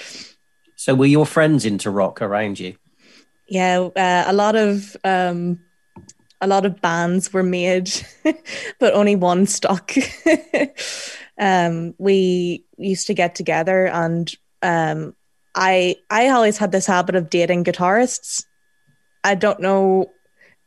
So 0.74 0.96
were 0.96 1.06
your 1.06 1.26
friends 1.26 1.64
into 1.64 1.90
rock 1.90 2.20
around 2.20 2.58
you? 2.58 2.74
yeah, 3.52 3.80
uh, 3.80 4.24
a 4.26 4.32
lot 4.32 4.56
of 4.56 4.96
um 5.04 5.60
a 6.40 6.46
lot 6.46 6.66
of 6.66 6.80
bands 6.80 7.32
were 7.32 7.42
made, 7.42 7.90
but 8.80 8.94
only 8.94 9.14
one 9.14 9.46
stuck. 9.46 9.92
um, 11.38 11.94
we 11.98 12.64
used 12.78 13.06
to 13.06 13.14
get 13.14 13.34
together, 13.34 13.86
and 13.86 14.34
um, 14.62 15.14
I 15.54 15.96
I 16.10 16.30
always 16.30 16.58
had 16.58 16.72
this 16.72 16.86
habit 16.86 17.14
of 17.14 17.30
dating 17.30 17.64
guitarists. 17.64 18.44
I 19.22 19.34
don't 19.34 19.60
know 19.60 20.10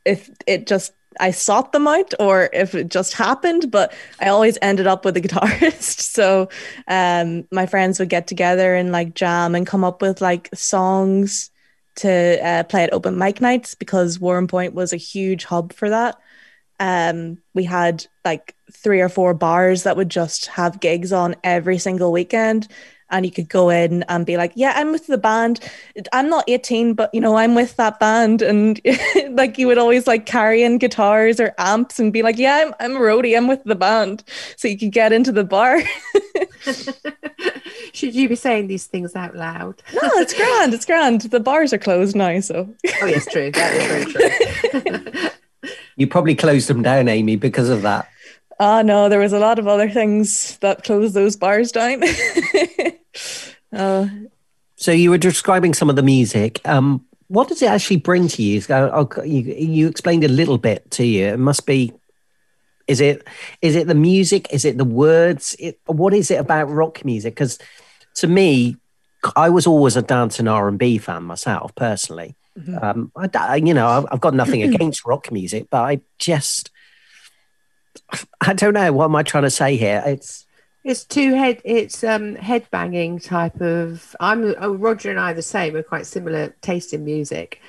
if 0.06 0.30
it 0.48 0.68
just 0.68 0.94
I 1.20 1.32
sought 1.32 1.72
them 1.72 1.88
out 1.88 2.14
or 2.20 2.50
if 2.54 2.76
it 2.76 2.90
just 2.90 3.14
happened, 3.14 3.72
but 3.72 3.94
I 4.20 4.30
always 4.30 4.58
ended 4.62 4.88
up 4.88 5.06
with 5.06 5.18
a 5.18 5.22
guitarist. 5.26 6.02
So 6.02 6.50
um, 6.88 7.48
my 7.52 7.66
friends 7.66 8.00
would 8.00 8.10
get 8.10 8.28
together 8.28 8.76
and 8.76 8.92
like 8.92 9.14
jam 9.14 9.56
and 9.56 9.68
come 9.68 9.84
up 9.84 10.02
with 10.02 10.22
like 10.22 10.50
songs 10.54 11.50
to 11.98 12.46
uh, 12.46 12.64
play 12.64 12.84
at 12.84 12.94
open 12.94 13.18
mic 13.18 13.42
nights 13.42 13.76
because 13.76 14.18
Warrenpoint 14.18 14.74
was 14.74 14.94
a 14.94 14.98
huge 14.98 15.46
hub 15.46 15.74
for 15.74 15.90
that. 15.90 16.18
Um, 16.80 17.38
we 17.54 17.64
had 17.64 18.06
like 18.26 18.54
three 18.72 19.00
or 19.00 19.10
four 19.10 19.34
bars 19.34 19.84
that 19.84 19.96
would 19.96 20.10
just 20.10 20.48
have 20.48 20.82
gigs 20.82 21.14
on 21.14 21.36
every 21.44 21.78
single 21.78 22.12
weekend. 22.12 22.68
And 23.10 23.26
you 23.26 23.32
could 23.32 23.50
go 23.50 23.70
in 23.70 24.04
and 24.04 24.26
be 24.26 24.36
like, 24.36 24.52
yeah, 24.56 24.74
I'm 24.76 24.92
with 24.92 25.08
the 25.08 25.18
band. 25.18 25.60
I'm 26.12 26.30
not 26.30 26.44
18, 26.48 26.94
but 26.96 27.14
you 27.14 27.22
know, 27.22 27.36
I'm 27.36 27.54
with 27.56 27.76
that 27.78 28.00
band. 28.00 28.42
And 28.42 28.82
like 29.30 29.58
you 29.58 29.68
would 29.68 29.78
always 29.78 30.08
like 30.08 30.26
carry 30.26 30.64
in 30.64 30.78
guitars 30.80 31.40
or 31.40 31.54
amps 31.58 32.00
and 32.00 32.12
be 32.12 32.24
like, 32.24 32.38
yeah, 32.38 32.64
I'm, 32.66 32.74
I'm 32.80 32.98
a 32.98 33.00
roadie. 33.00 33.38
I'm 33.38 33.48
with 33.48 33.64
the 33.64 33.76
band. 33.76 34.24
So 34.58 34.68
you 34.68 34.78
could 34.78 34.92
get 34.92 35.14
into 35.14 35.32
the 35.32 35.44
bar. 35.44 35.82
Should 37.94 38.16
you 38.16 38.28
be 38.28 38.36
saying 38.36 38.68
these 38.68 38.88
things 38.88 39.16
out 39.16 39.36
loud? 39.36 39.82
no, 39.94 40.10
it's 40.16 40.34
grand. 40.34 40.74
It's 40.74 40.86
grand. 40.86 41.22
The 41.22 41.40
bars 41.40 41.72
are 41.74 41.78
closed 41.78 42.16
now. 42.16 42.40
So 42.40 42.74
Oh, 43.02 43.06
yes, 43.06 43.26
true. 43.32 43.52
That 43.52 43.74
is 43.74 44.14
very 44.14 44.82
true. 45.12 45.30
You 45.98 46.08
probably 46.08 46.36
closed 46.36 46.68
them 46.68 46.84
down, 46.84 47.08
Amy, 47.08 47.38
because 47.38 47.70
of 47.70 47.82
that. 47.84 48.10
Ah, 48.60 48.82
no, 48.82 49.10
there 49.10 49.20
was 49.20 49.34
a 49.34 49.40
lot 49.40 49.60
of 49.60 49.68
other 49.68 49.90
things 49.90 50.58
that 50.60 50.84
closed 50.84 51.14
those 51.14 51.36
bars 51.36 51.72
down. 51.72 52.02
uh, 53.74 54.08
So 54.78 54.92
you 54.92 55.10
were 55.10 55.18
describing 55.18 55.74
some 55.74 55.90
of 55.90 55.96
the 55.96 56.04
music. 56.04 56.62
Um, 56.66 57.06
what 57.28 57.48
does 57.50 57.62
it 57.62 57.70
actually 57.70 57.98
bring 57.98 58.28
to 58.30 58.44
you? 58.44 58.62
You, 59.26 59.88
explained 59.88 60.24
a 60.24 60.30
little 60.30 60.58
bit 60.58 60.90
to 60.92 61.06
you. 61.06 61.26
It 61.28 61.40
must 61.40 61.66
be. 61.66 61.92
Is 62.88 63.02
it 63.02 63.28
is 63.64 63.76
it 63.76 63.88
the 63.88 63.96
music? 63.96 64.48
Is 64.54 64.64
it 64.64 64.78
the 64.78 64.86
words? 64.86 65.56
It, 65.58 65.80
what 65.88 66.14
is 66.14 66.30
it 66.30 66.40
about 66.40 66.70
rock 66.70 67.04
music? 67.04 67.34
Because 67.34 67.58
to 68.16 68.28
me, 68.28 68.78
I 69.36 69.50
was 69.50 69.66
always 69.66 69.96
a 69.96 70.04
dance 70.04 70.40
and 70.40 70.48
R 70.48 70.68
and 70.68 70.78
B 70.78 71.00
fan 71.00 71.24
myself, 71.24 71.74
personally. 71.74 72.36
Mhm. 72.58 72.84
Um, 72.84 73.12
I, 73.16 73.56
you 73.56 73.74
know, 73.74 74.06
I've 74.12 74.22
got 74.22 74.36
nothing 74.36 74.62
against 74.76 75.06
rock 75.06 75.32
music, 75.32 75.68
but 75.72 75.82
I 75.82 76.02
just, 76.20 76.70
I 78.42 78.54
don't 78.54 78.74
know. 78.74 78.92
What 78.94 79.06
am 79.06 79.16
I 79.16 79.24
trying 79.24 79.44
to 79.44 79.50
say 79.50 79.76
here? 79.78 80.04
It's 80.06 80.46
It's 80.84 81.04
two 81.04 81.34
head. 81.34 81.62
It's 81.64 82.04
um 82.04 82.36
head 82.36 82.68
banging 82.72 83.20
type 83.20 83.60
of. 83.62 84.16
I'm 84.20 84.54
oh, 84.60 84.74
Roger 84.76 85.10
and 85.10 85.20
I 85.20 85.32
are 85.32 85.36
the 85.36 85.42
same. 85.42 85.74
We're 85.74 85.84
quite 85.84 86.06
similar 86.06 86.56
taste 86.62 86.94
in 86.94 87.04
music, 87.06 87.60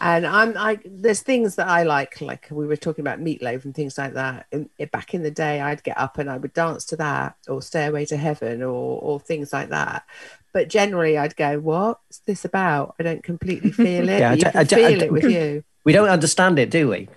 and 0.00 0.24
I'm 0.26 0.56
I. 0.56 0.78
There's 0.84 1.20
things 1.22 1.56
that 1.56 1.66
I 1.68 1.82
like, 1.82 2.20
like 2.20 2.46
we 2.50 2.66
were 2.66 2.76
talking 2.76 3.02
about 3.02 3.18
meatloaf 3.20 3.64
and 3.64 3.74
things 3.74 3.98
like 3.98 4.14
that. 4.14 4.46
And 4.52 4.70
back 4.92 5.14
in 5.14 5.22
the 5.22 5.30
day, 5.32 5.60
I'd 5.60 5.82
get 5.82 5.98
up 5.98 6.18
and 6.18 6.30
I 6.30 6.36
would 6.36 6.52
dance 6.52 6.84
to 6.86 6.96
that, 6.96 7.34
or 7.48 7.60
Stairway 7.60 8.04
to 8.06 8.16
Heaven, 8.16 8.62
or 8.62 9.00
or 9.02 9.18
things 9.18 9.52
like 9.52 9.70
that. 9.70 10.04
But 10.52 10.68
generally, 10.68 11.18
I'd 11.18 11.36
go, 11.36 11.58
"What's 11.58 12.18
this 12.20 12.44
about?" 12.44 12.94
I 13.00 13.02
don't 13.02 13.24
completely 13.24 13.72
feel 13.72 14.08
it. 14.14 14.20
Yeah, 14.20 14.30
I 14.30 14.34
you 14.34 14.42
don't- 14.42 14.52
can 14.52 14.60
I 14.60 14.64
don't- 14.64 14.84
I 14.84 14.88
feel 14.90 15.02
it 15.02 15.12
with 15.12 15.24
you. 15.24 15.64
we 15.84 15.92
don't 15.92 16.08
understand 16.08 16.58
it, 16.60 16.70
do 16.70 16.88
we? 16.88 17.08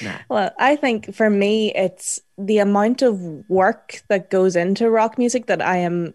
No. 0.00 0.14
well, 0.28 0.50
I 0.58 0.76
think 0.76 1.14
for 1.14 1.28
me, 1.28 1.72
it's 1.74 2.20
the 2.38 2.58
amount 2.58 3.02
of 3.02 3.20
work 3.48 4.02
that 4.08 4.30
goes 4.30 4.56
into 4.56 4.90
rock 4.90 5.18
music 5.18 5.46
that 5.46 5.60
I 5.60 5.78
am 5.78 6.14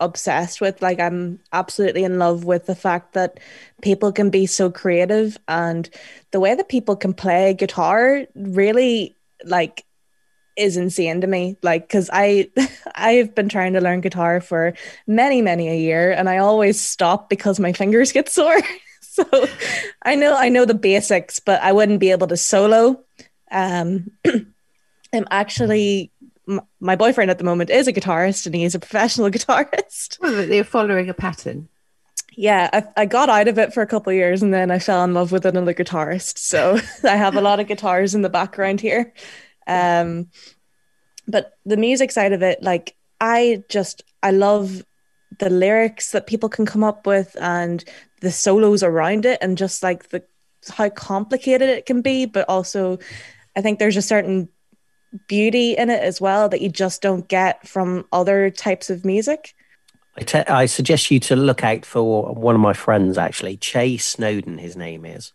obsessed 0.00 0.60
with. 0.60 0.80
Like, 0.80 1.00
I'm 1.00 1.40
absolutely 1.52 2.04
in 2.04 2.18
love 2.18 2.44
with 2.44 2.66
the 2.66 2.74
fact 2.74 3.14
that 3.14 3.40
people 3.82 4.12
can 4.12 4.30
be 4.30 4.46
so 4.46 4.70
creative 4.70 5.36
and 5.48 5.88
the 6.30 6.40
way 6.40 6.54
that 6.54 6.68
people 6.68 6.96
can 6.96 7.14
play 7.14 7.54
guitar 7.54 8.26
really, 8.34 9.16
like, 9.44 9.84
is 10.58 10.76
insane 10.76 11.20
to 11.20 11.26
me 11.26 11.56
like 11.62 11.86
because 11.86 12.10
i 12.12 12.50
i've 12.96 13.34
been 13.34 13.48
trying 13.48 13.72
to 13.72 13.80
learn 13.80 14.00
guitar 14.00 14.40
for 14.40 14.74
many 15.06 15.40
many 15.40 15.68
a 15.68 15.76
year 15.76 16.10
and 16.10 16.28
i 16.28 16.38
always 16.38 16.78
stop 16.80 17.30
because 17.30 17.60
my 17.60 17.72
fingers 17.72 18.12
get 18.12 18.28
sore 18.38 18.60
so 19.00 19.24
i 20.02 20.14
know 20.16 20.36
i 20.36 20.48
know 20.48 20.64
the 20.64 20.74
basics 20.74 21.38
but 21.38 21.62
i 21.62 21.72
wouldn't 21.72 22.00
be 22.00 22.10
able 22.10 22.26
to 22.26 22.36
solo 22.36 23.02
um 23.50 24.10
i'm 25.12 25.26
actually 25.30 26.10
m- 26.48 26.60
my 26.80 26.96
boyfriend 26.96 27.30
at 27.30 27.38
the 27.38 27.44
moment 27.44 27.70
is 27.70 27.88
a 27.88 27.92
guitarist 27.92 28.46
and 28.46 28.54
he 28.54 28.64
is 28.64 28.74
a 28.74 28.78
professional 28.78 29.30
guitarist. 29.36 30.18
Well, 30.20 30.46
they're 30.46 30.64
following 30.64 31.08
a 31.08 31.14
pattern. 31.14 31.68
yeah 32.36 32.68
I, 32.72 33.02
I 33.02 33.06
got 33.06 33.28
out 33.28 33.48
of 33.48 33.58
it 33.58 33.72
for 33.72 33.82
a 33.82 33.86
couple 33.86 34.10
of 34.10 34.16
years 34.16 34.42
and 34.42 34.52
then 34.52 34.70
i 34.70 34.78
fell 34.78 35.04
in 35.04 35.14
love 35.14 35.32
with 35.32 35.46
another 35.46 35.74
guitarist. 35.74 36.38
So 36.38 36.78
i 37.04 37.16
have 37.16 37.36
a 37.36 37.40
lot 37.40 37.60
of 37.60 37.66
guitars 37.68 38.14
in 38.14 38.22
the 38.22 38.30
background 38.30 38.80
here. 38.80 39.12
Um 39.66 40.28
but 41.26 41.58
the 41.66 41.76
music 41.76 42.10
side 42.10 42.32
of 42.32 42.42
it 42.42 42.62
like 42.62 42.96
i 43.20 43.62
just 43.68 44.02
i 44.22 44.30
love 44.30 44.82
the 45.38 45.50
lyrics 45.50 46.12
that 46.12 46.26
people 46.26 46.48
can 46.48 46.64
come 46.66 46.82
up 46.82 47.06
with 47.06 47.36
and 47.40 47.84
the 48.20 48.32
solos 48.32 48.82
around 48.82 49.26
it 49.26 49.38
and 49.42 49.58
just 49.58 49.82
like 49.82 50.08
the 50.08 50.22
how 50.76 50.88
complicated 50.88 51.68
it 51.68 51.86
can 51.86 52.00
be 52.00 52.24
but 52.26 52.48
also 52.48 52.98
i 53.58 53.62
think 53.62 53.78
there's 53.78 53.96
a 53.96 54.02
certain 54.02 54.48
beauty 55.26 55.72
in 55.76 55.90
it 55.90 56.02
as 56.02 56.20
well 56.20 56.48
that 56.48 56.60
you 56.60 56.68
just 56.68 57.02
don't 57.02 57.28
get 57.28 57.66
from 57.66 58.06
other 58.12 58.50
types 58.50 58.90
of 58.90 59.04
music 59.04 59.54
I 60.18 60.22
te- 60.22 60.38
I 60.52 60.66
suggest 60.66 61.12
you 61.12 61.20
to 61.20 61.36
look 61.36 61.62
out 61.62 61.86
for 61.86 62.34
one 62.34 62.56
of 62.56 62.60
my 62.60 62.72
friends, 62.72 63.16
actually, 63.18 63.56
Chase 63.56 64.04
Snowden. 64.04 64.58
His 64.58 64.76
name 64.76 65.06
is. 65.06 65.32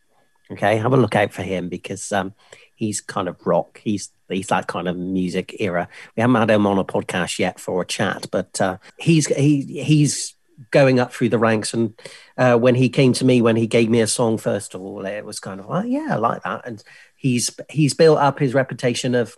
Okay, 0.51 0.75
have 0.75 0.92
a 0.92 0.98
look 0.98 1.15
out 1.15 1.32
for 1.32 1.42
him 1.42 1.70
because 1.70 2.12
um, 2.12 2.34
he's 2.75 3.00
kind 3.00 3.30
of 3.30 3.48
rock. 3.48 3.80
He's 3.82 4.12
he's 4.27 4.48
that 4.48 4.68
kind 4.68 4.89
of 4.89 4.98
music 4.98 5.56
era. 5.60 5.88
We 6.18 6.22
haven't 6.22 6.36
had 6.36 6.51
him 6.51 6.68
on 6.68 6.80
a 6.80 6.84
podcast 6.84 7.39
yet 7.39 7.62
for 7.62 7.82
a 7.82 7.86
chat, 7.86 8.27
but 8.30 8.60
uh, 8.60 8.77
he's 8.98 9.27
he 9.27 9.84
he's 9.84 10.36
going 10.72 11.00
up 11.00 11.13
through 11.13 11.30
the 11.30 11.39
ranks. 11.39 11.74
And 11.74 11.98
uh, 12.38 12.58
when 12.58 12.75
he 12.75 12.89
came 12.89 13.13
to 13.13 13.25
me, 13.25 13.42
when 13.42 13.56
he 13.56 13.68
gave 13.68 13.89
me 13.89 14.01
a 14.01 14.08
song, 14.08 14.38
first 14.38 14.75
of 14.75 14.82
all, 14.82 15.06
it 15.06 15.25
was 15.25 15.39
kind 15.39 15.60
of 15.60 15.68
like, 15.68 15.86
yeah, 15.88 16.10
I 16.12 16.15
like 16.15 16.44
that. 16.44 16.68
And 16.68 16.84
he's 17.24 17.50
he's 17.70 17.96
built 17.96 18.20
up 18.20 18.38
his 18.38 18.53
reputation 18.53 19.15
of 19.15 19.36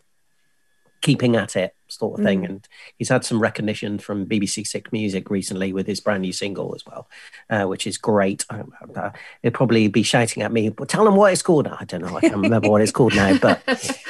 keeping 1.01 1.35
at 1.35 1.55
it 1.55 1.75
sort 1.87 2.19
of 2.19 2.25
thing. 2.25 2.43
And 2.45 2.67
he's 2.97 3.09
had 3.09 3.23
some 3.23 3.39
recognition 3.39 3.99
from 3.99 4.25
bbc 4.25 4.65
six 4.65 4.91
music 4.91 5.29
recently 5.29 5.71
with 5.71 5.85
his 5.85 5.99
brand 5.99 6.23
new 6.23 6.33
single 6.33 6.73
as 6.73 6.83
well 6.83 7.07
uh, 7.51 7.65
which 7.65 7.85
is 7.85 7.99
great. 7.99 8.43
Uh, 8.49 9.11
he'll 9.43 9.51
probably 9.51 9.87
be 9.87 10.01
shouting 10.01 10.41
at 10.41 10.51
me 10.51 10.69
but 10.69 10.89
tell 10.89 11.07
him 11.07 11.15
what 11.15 11.31
it's 11.31 11.43
called. 11.43 11.67
I 11.67 11.85
don't 11.85 12.01
know. 12.01 12.17
I 12.17 12.21
can't 12.21 12.37
remember 12.37 12.69
what 12.69 12.81
it's 12.81 12.91
called 12.91 13.15
now 13.15 13.37
but 13.37 13.61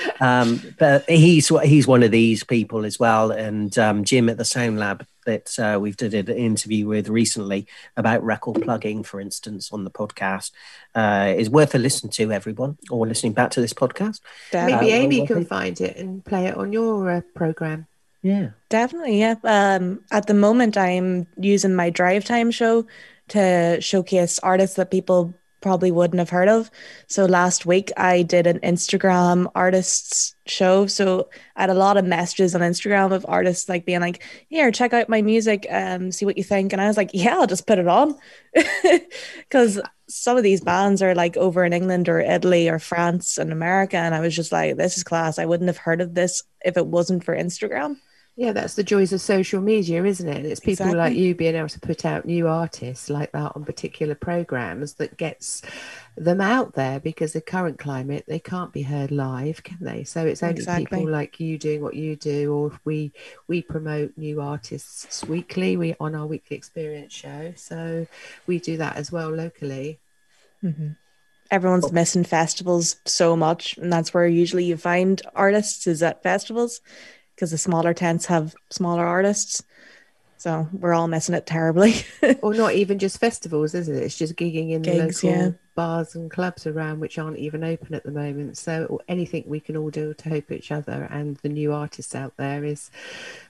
um, 0.22 0.62
but 0.80 1.08
he's 1.10 1.50
he's 1.64 1.86
one 1.86 2.02
of 2.02 2.12
these 2.12 2.46
people 2.46 2.86
as 2.86 2.98
well. 2.98 3.32
And 3.32 3.78
um, 3.78 4.06
jim 4.06 4.30
at 4.30 4.38
the 4.38 4.46
sound 4.46 4.80
lab 4.80 5.06
that 5.26 5.60
uh, 5.60 5.80
we've 5.80 5.98
did 5.98 6.14
an 6.14 6.30
interview 6.36 6.88
with 6.88 7.10
recently 7.10 7.68
about 7.98 8.24
record 8.24 8.62
plugging 8.62 9.04
for 9.04 9.20
instance 9.20 9.72
on 9.72 9.84
the 9.84 9.92
podcast 9.92 10.52
uh, 10.96 11.34
is 11.36 11.50
worth 11.50 11.76
a 11.76 11.78
listen 11.78 12.10
to 12.10 12.32
everyone 12.32 12.78
or 12.90 13.06
listening 13.06 13.34
back 13.34 13.52
to 13.52 13.62
this 13.62 13.74
podcast 13.74 14.22
Maybe 14.54 14.94
Uh, 14.94 14.96
Amy 14.96 15.28
can 15.28 15.38
well, 15.38 15.46
find 15.46 15.80
it 15.82 15.98
and 15.98 16.24
play 16.24 16.48
it 16.48 16.56
on 16.56 16.72
your 16.72 17.10
uh, 17.10 17.22
program. 17.34 17.88
yeah 18.22 18.50
Definitely, 18.70 19.20
yeah. 19.20 19.36
Um, 19.44 20.04
at 20.12 20.28
the 20.28 20.34
moment, 20.34 20.76
I'm 20.78 21.28
using 21.38 21.76
my 21.76 21.90
drive 21.90 22.26
time 22.26 22.52
show 22.52 22.86
to 23.30 23.80
showcase 23.82 24.40
artists 24.40 24.76
that 24.76 24.92
people 24.92 25.34
probably 25.66 25.90
wouldn't 25.90 26.20
have 26.20 26.30
heard 26.30 26.48
of. 26.48 26.70
So 27.08 27.26
last 27.26 27.66
week, 27.66 27.92
I 27.98 28.22
did 28.22 28.46
an 28.46 28.60
Instagram 28.60 29.52
artists 29.56 30.36
show. 30.46 30.86
So 30.86 31.28
I 31.56 31.62
had 31.62 31.72
a 31.72 31.74
lot 31.74 31.98
of 31.98 32.06
messages 32.06 32.54
on 32.54 32.62
Instagram 32.62 33.12
of 33.12 33.26
artists 33.28 33.68
like 33.68 33.84
being 33.84 34.00
like, 34.00 34.22
"Here, 34.48 34.72
check 34.72 34.94
out 34.94 35.10
my 35.10 35.24
music, 35.24 35.66
um, 35.72 36.12
see 36.12 36.24
what 36.24 36.38
you 36.38 36.44
think." 36.44 36.72
And 36.72 36.80
I 36.80 36.86
was 36.88 36.98
like, 36.98 37.10
"Yeah, 37.16 37.40
I'll 37.40 37.48
just 37.48 37.66
put 37.66 37.80
it 37.80 37.88
on," 37.88 38.16
because 39.40 39.82
some 40.08 40.38
of 40.38 40.44
these 40.44 40.62
bands 40.62 41.02
are 41.02 41.16
like 41.16 41.36
over 41.36 41.66
in 41.66 41.74
England 41.74 42.10
or 42.10 42.20
Italy 42.20 42.70
or 42.70 42.78
France 42.78 43.40
and 43.40 43.52
America, 43.52 43.98
and 43.98 44.14
I 44.14 44.20
was 44.20 44.36
just 44.36 44.52
like, 44.52 44.78
"This 44.78 44.98
is 44.98 45.04
class." 45.04 45.40
I 45.40 45.46
wouldn't 45.46 45.68
have 45.70 45.78
heard 45.78 46.00
of 46.00 46.14
this 46.14 46.44
if 46.64 46.78
it 46.78 46.86
wasn't 46.86 47.24
for 47.24 47.36
Instagram. 47.36 47.98
Yeah, 48.38 48.52
that's 48.52 48.74
the 48.74 48.84
joys 48.84 49.14
of 49.14 49.22
social 49.22 49.62
media, 49.62 50.04
isn't 50.04 50.28
it? 50.28 50.36
And 50.36 50.46
it's 50.46 50.60
people 50.60 50.88
Exactly. 50.88 50.98
like 50.98 51.16
you 51.16 51.34
being 51.36 51.56
able 51.56 51.70
to 51.70 51.80
put 51.80 52.04
out 52.04 52.26
new 52.26 52.50
artists 52.50 53.10
like 53.10 53.32
that 53.32 53.54
on 53.56 53.64
particular 53.64 54.14
programs 54.14 54.96
that 54.96 55.16
gets 55.16 55.62
them 56.18 56.42
out 56.42 56.74
there 56.74 57.00
because 57.00 57.32
the 57.32 57.40
current 57.40 57.80
climate 57.80 58.26
they 58.28 58.40
can't 58.40 58.74
be 58.74 58.82
heard 58.82 59.12
live, 59.12 59.64
can 59.64 59.78
they? 59.80 60.04
So 60.04 60.26
it's 60.26 60.44
only 60.44 60.58
Exactly. 60.58 60.86
people 60.86 61.10
like 61.10 61.40
you 61.40 61.58
doing 61.58 61.82
what 61.82 61.94
you 61.94 62.18
do, 62.18 62.54
or 62.54 62.68
if 62.68 62.80
we 62.84 63.14
we 63.48 63.62
promote 63.62 64.18
new 64.18 64.42
artists 64.42 65.24
weekly, 65.24 65.78
we 65.78 65.96
on 66.02 66.14
our 66.14 66.28
weekly 66.28 66.58
experience 66.58 67.14
show. 67.14 67.54
So 67.56 68.06
we 68.48 68.60
do 68.60 68.76
that 68.78 68.98
as 68.98 69.14
well 69.14 69.30
locally. 69.30 70.02
Mm-hmm. 70.62 70.90
Everyone's 71.52 71.86
oh. 71.86 71.92
missing 71.92 72.26
festivals 72.26 72.98
so 73.06 73.38
much, 73.38 73.78
and 73.78 73.94
that's 73.94 74.14
where 74.14 74.28
usually 74.28 74.66
you 74.66 74.76
find 74.76 75.22
artists 75.34 75.88
is 75.88 76.04
at 76.04 76.22
festivals 76.22 76.82
because 77.36 77.52
the 77.52 77.58
smaller 77.58 77.94
tents 77.94 78.26
have 78.26 78.56
smaller 78.70 79.06
artists. 79.06 79.64
So 80.38 80.68
we're 80.74 80.94
all 80.94 81.08
missing 81.08 81.36
it 81.36 81.46
terribly. 81.46 81.96
or 82.42 82.54
not 82.54 82.74
even 82.74 83.00
just 83.00 83.20
festivals, 83.20 83.74
is 83.74 83.90
it? 83.90 84.04
It's 84.04 84.18
just 84.18 84.36
gigging 84.36 84.72
in 84.72 84.82
Gigs, 84.82 85.22
the 85.22 85.28
local 85.28 85.46
yeah. 85.46 85.52
bars 85.76 86.16
and 86.16 86.30
clubs 86.30 86.68
around 86.68 87.00
which 87.00 87.18
aren't 87.18 87.40
even 87.40 87.64
open 87.64 87.96
at 87.96 88.04
the 88.04 88.12
moment. 88.12 88.58
So 88.58 88.86
or 88.86 89.00
anything 89.08 89.44
we 89.48 89.60
can 89.60 89.76
all 89.78 89.90
do 89.90 90.14
to 90.14 90.30
help 90.30 90.52
each 90.52 90.72
other 90.72 91.08
and 91.12 91.38
the 91.38 91.50
new 91.50 91.74
artists 91.74 92.16
out 92.16 92.34
there 92.38 92.64
is 92.64 92.92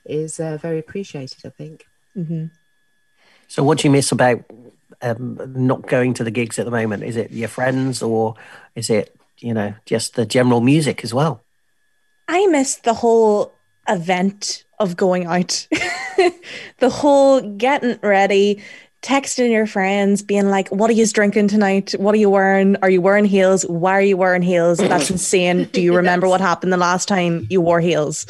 is 0.05 0.39
uh, 0.39 0.57
very 0.57 0.79
appreciated. 0.79 1.45
I 1.45 1.49
think. 1.49 1.85
So, 3.47 3.63
what 3.63 3.79
do 3.79 3.87
you 3.87 3.91
miss 3.91 4.11
about 4.11 4.43
um, 5.01 5.39
not 5.55 5.87
going 5.87 6.13
to 6.15 6.23
the 6.23 6.31
gigs 6.31 6.57
at 6.59 6.65
the 6.65 6.71
moment? 6.71 7.03
Is 7.03 7.15
it 7.15 7.31
your 7.31 7.47
friends, 7.47 8.01
or 8.01 8.35
is 8.75 8.89
it 8.89 9.15
you 9.39 9.53
know 9.53 9.75
just 9.85 10.15
the 10.15 10.25
general 10.25 10.61
music 10.61 11.03
as 11.03 11.13
well? 11.13 11.41
I 12.27 12.47
miss 12.47 12.75
the 12.75 12.93
whole 12.93 13.53
event 13.87 14.63
of 14.79 14.95
going 14.97 15.25
out. 15.25 15.67
the 16.79 16.89
whole 16.89 17.41
getting 17.41 17.97
ready, 18.01 18.61
texting 19.01 19.51
your 19.51 19.67
friends, 19.67 20.21
being 20.21 20.49
like, 20.49 20.69
What 20.69 20.89
are 20.89 20.93
you 20.93 21.05
drinking 21.07 21.47
tonight? 21.47 21.93
What 21.97 22.13
are 22.15 22.17
you 22.17 22.29
wearing? 22.29 22.75
Are 22.81 22.89
you 22.89 23.01
wearing 23.01 23.25
heels? 23.25 23.63
Why 23.63 23.93
are 23.93 24.01
you 24.01 24.17
wearing 24.17 24.41
heels? 24.41 24.77
That's 24.79 25.09
insane. 25.09 25.65
Do 25.71 25.81
you 25.81 25.95
remember 25.95 26.27
Yes. 26.27 26.31
what 26.31 26.41
happened 26.41 26.73
the 26.73 26.77
last 26.77 27.07
time 27.07 27.47
you 27.49 27.61
wore 27.61 27.79
heels? 27.79 28.25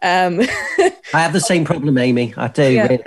Um, 0.00 0.40
I 1.12 1.22
have 1.22 1.32
the 1.32 1.40
same 1.40 1.64
problem, 1.64 1.98
Amy. 1.98 2.32
I 2.36 2.46
do. 2.48 2.70
Yeah. 2.70 2.86
really. 2.86 3.04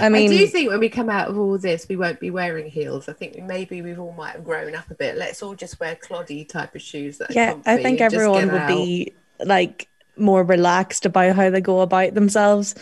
I 0.00 0.08
mean, 0.08 0.32
I 0.32 0.36
do 0.38 0.46
think 0.46 0.70
when 0.70 0.80
we 0.80 0.88
come 0.88 1.10
out 1.10 1.28
of 1.28 1.38
all 1.38 1.58
this, 1.58 1.86
we 1.86 1.96
won't 1.96 2.18
be 2.18 2.30
wearing 2.30 2.70
heels. 2.70 3.08
I 3.10 3.12
think 3.12 3.42
maybe 3.42 3.82
we've 3.82 4.00
all 4.00 4.12
might 4.12 4.32
have 4.36 4.44
grown 4.44 4.74
up 4.74 4.90
a 4.90 4.94
bit. 4.94 5.16
Let's 5.18 5.42
all 5.42 5.54
just 5.54 5.78
wear 5.80 5.96
cloddy 5.96 6.48
type 6.48 6.74
of 6.74 6.80
shoes. 6.80 7.18
That 7.18 7.34
yeah, 7.34 7.56
I 7.66 7.82
think 7.82 8.00
everyone 8.00 8.50
would 8.52 8.62
out. 8.62 8.68
be 8.68 9.12
like 9.44 9.88
more 10.20 10.44
relaxed 10.44 11.06
about 11.06 11.36
how 11.36 11.50
they 11.50 11.60
go 11.60 11.80
about 11.80 12.14
themselves. 12.14 12.74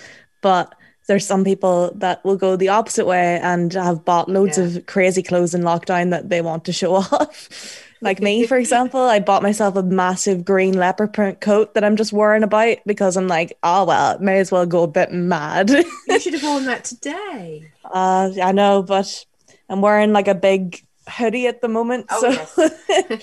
But 0.43 0.75
there's 1.07 1.27
some 1.27 1.43
people 1.45 1.93
that 1.97 2.23
will 2.25 2.37
go 2.37 2.57
the 2.57 2.69
opposite 2.69 3.07
way 3.07 3.41
and 3.43 3.73
have 3.73 4.05
bought 4.05 4.29
loads 4.29 4.59
Yeah. 4.59 4.65
of 4.65 4.87
crazy 4.87 5.23
clothes 5.23 5.55
in 5.55 5.63
lockdown 5.63 6.11
that 6.11 6.29
they 6.29 6.41
want 6.43 6.65
to 6.67 6.73
show 6.73 6.95
off. 6.97 7.83
like 8.03 8.21
me, 8.21 8.47
for 8.47 8.57
example, 8.59 9.01
I 9.01 9.19
bought 9.19 9.43
myself 9.43 9.75
a 9.77 9.83
massive 9.83 10.45
green 10.45 10.75
leopard 10.79 11.13
print 11.15 11.41
coat 11.41 11.75
that 11.75 11.83
I'm 11.83 11.97
just 11.97 12.13
wearing 12.13 12.43
about 12.43 12.77
because 12.87 13.17
I'm 13.17 13.27
like, 13.27 13.57
oh 13.63 13.87
well, 13.87 14.19
may 14.21 14.39
as 14.39 14.53
well 14.53 14.67
go 14.67 14.83
a 14.83 14.87
bit 14.87 15.11
mad. 15.11 15.71
You 15.71 16.21
should 16.21 16.35
have 16.35 16.43
worn 16.45 16.67
that 16.67 16.85
today. 16.85 17.73
uh, 17.85 18.31
I 18.43 18.53
know, 18.53 18.83
but 18.83 19.25
I'm 19.71 19.81
wearing 19.81 20.13
like 20.13 20.29
a 20.29 20.35
big 20.35 20.85
hoodie 21.09 21.47
at 21.47 21.63
the 21.63 21.69
moment, 21.69 22.07
Oh, 22.11 22.45
so 22.45 22.69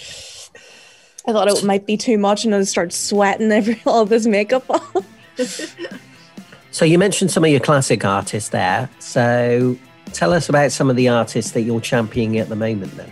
I 1.28 1.32
thought 1.32 1.48
it 1.48 1.64
might 1.64 1.86
be 1.86 1.98
too 1.98 2.18
much, 2.18 2.46
and 2.46 2.54
I'd 2.54 2.68
start 2.68 2.94
sweating 2.94 3.52
every 3.52 3.82
all 3.86 4.06
this 4.06 4.26
makeup 4.26 4.70
off. 4.70 5.06
So, 6.72 6.86
you 6.86 7.00
mentioned 7.00 7.32
some 7.32 7.44
of 7.44 7.50
your 7.50 7.60
classic 7.60 8.04
artists 8.06 8.50
there. 8.50 8.90
So, 9.00 9.78
tell 10.14 10.34
us 10.34 10.50
about 10.50 10.72
some 10.72 10.90
of 10.90 10.96
the 10.96 11.08
artists 11.10 11.52
that 11.52 11.62
you're 11.62 11.82
championing 11.82 12.40
at 12.40 12.50
the 12.50 12.56
moment. 12.56 12.96
Then, 12.96 13.12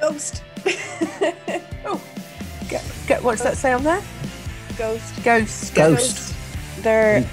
Ghost, 0.00 0.42
oh, 1.84 2.00
Go, 2.68 2.80
go, 3.06 3.14
what's 3.22 3.42
that 3.42 3.56
say 3.56 3.72
on 3.72 3.84
there? 3.84 4.02
Ghost. 4.76 5.22
Ghost. 5.22 5.74
Ghost. 5.74 6.34
They're 6.78 7.28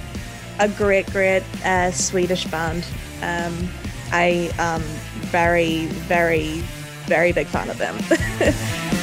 a 0.59 0.67
great, 0.69 1.05
great 1.11 1.43
uh, 1.63 1.91
Swedish 1.91 2.45
band. 2.45 2.85
Um, 3.21 3.69
I 4.11 4.51
am 4.57 4.81
very, 5.31 5.85
very, 5.85 6.63
very 7.07 7.31
big 7.31 7.47
fan 7.47 7.69
of 7.69 7.77
them. 7.77 7.97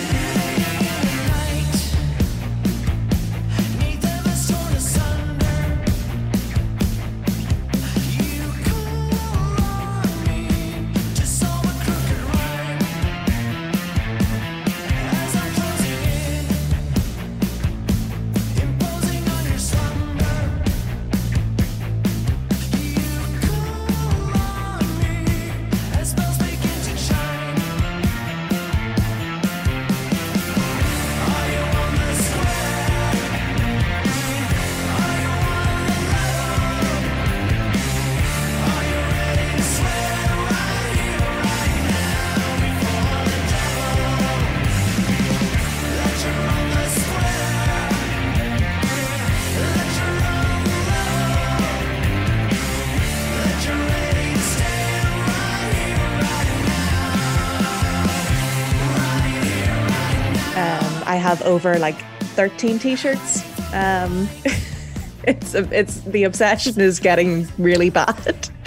I 61.15 61.19
have 61.19 61.41
over 61.43 61.79
like 61.79 62.01
13 62.35 62.81
t-shirts. 62.81 63.45
Um, 63.73 64.29
it's 65.23 65.55
it's 65.55 66.01
the 66.01 66.25
obsession 66.25 66.81
is 66.81 66.99
getting 66.99 67.47
really 67.57 67.91
bad. 67.91 68.49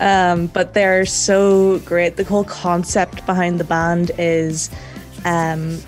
Um, 0.00 0.48
but 0.48 0.74
they're 0.74 1.06
so 1.06 1.78
great. 1.80 2.16
The 2.16 2.24
whole 2.24 2.42
concept 2.42 3.24
behind 3.24 3.60
the 3.60 3.64
band 3.64 4.10
is, 4.18 4.68
um, 5.24 5.78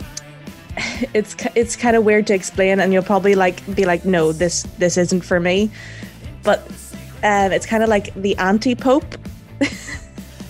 it's 1.15 1.35
it's 1.57 1.75
kind 1.75 1.97
of 1.97 2.05
weird 2.05 2.29
to 2.29 2.35
explain, 2.35 2.79
and 2.79 2.93
you'll 2.93 3.03
probably 3.03 3.35
like 3.35 3.59
be 3.75 3.87
like, 3.87 4.05
no, 4.05 4.31
this 4.31 4.65
this 4.79 4.97
isn't 4.99 5.23
for 5.23 5.41
me. 5.41 5.69
But 6.45 6.61
um, 7.25 7.51
it's 7.51 7.67
kind 7.67 7.83
of 7.83 7.89
like 7.89 8.15
the 8.15 8.37
anti-pope. 8.37 9.17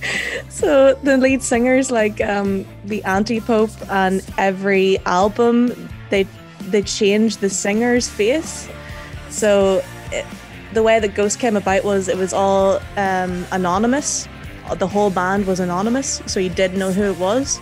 So 0.49 0.95
the 1.03 1.17
lead 1.17 1.43
singer's 1.43 1.91
like 1.91 2.21
um, 2.21 2.65
the 2.85 3.03
anti-pope, 3.05 3.71
on 3.91 4.21
every 4.39 4.99
album 5.05 5.91
they 6.11 6.27
they 6.61 6.83
change 6.83 7.39
the 7.39 7.51
singer's 7.51 8.09
face. 8.09 8.69
So 9.31 9.83
it, 10.13 10.25
the 10.73 10.83
way 10.83 11.01
that 11.01 11.15
Ghost 11.15 11.39
came 11.39 11.57
about 11.57 11.85
was 11.85 12.09
it 12.09 12.17
was 12.17 12.33
all 12.33 12.81
um, 12.97 13.47
anonymous. 13.53 14.29
The 14.77 14.87
whole 14.87 15.11
band 15.11 15.47
was 15.47 15.61
anonymous, 15.61 16.23
so 16.27 16.41
you 16.41 16.49
didn't 16.49 16.79
know 16.79 16.93
who 16.93 17.03
it 17.03 17.19
was. 17.19 17.61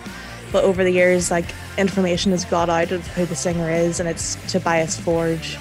But 0.53 0.65
over 0.65 0.85
the 0.85 0.91
years, 0.91 1.31
like 1.31 1.47
information 1.79 2.31
has 2.33 2.45
got 2.45 2.69
out 2.69 2.93
of 2.93 3.07
who 3.09 3.25
the 3.25 3.35
singer 3.35 3.71
is, 3.71 4.01
and 4.01 4.09
it's 4.09 4.37
Tobias 4.51 4.99
Forge. 4.99 5.59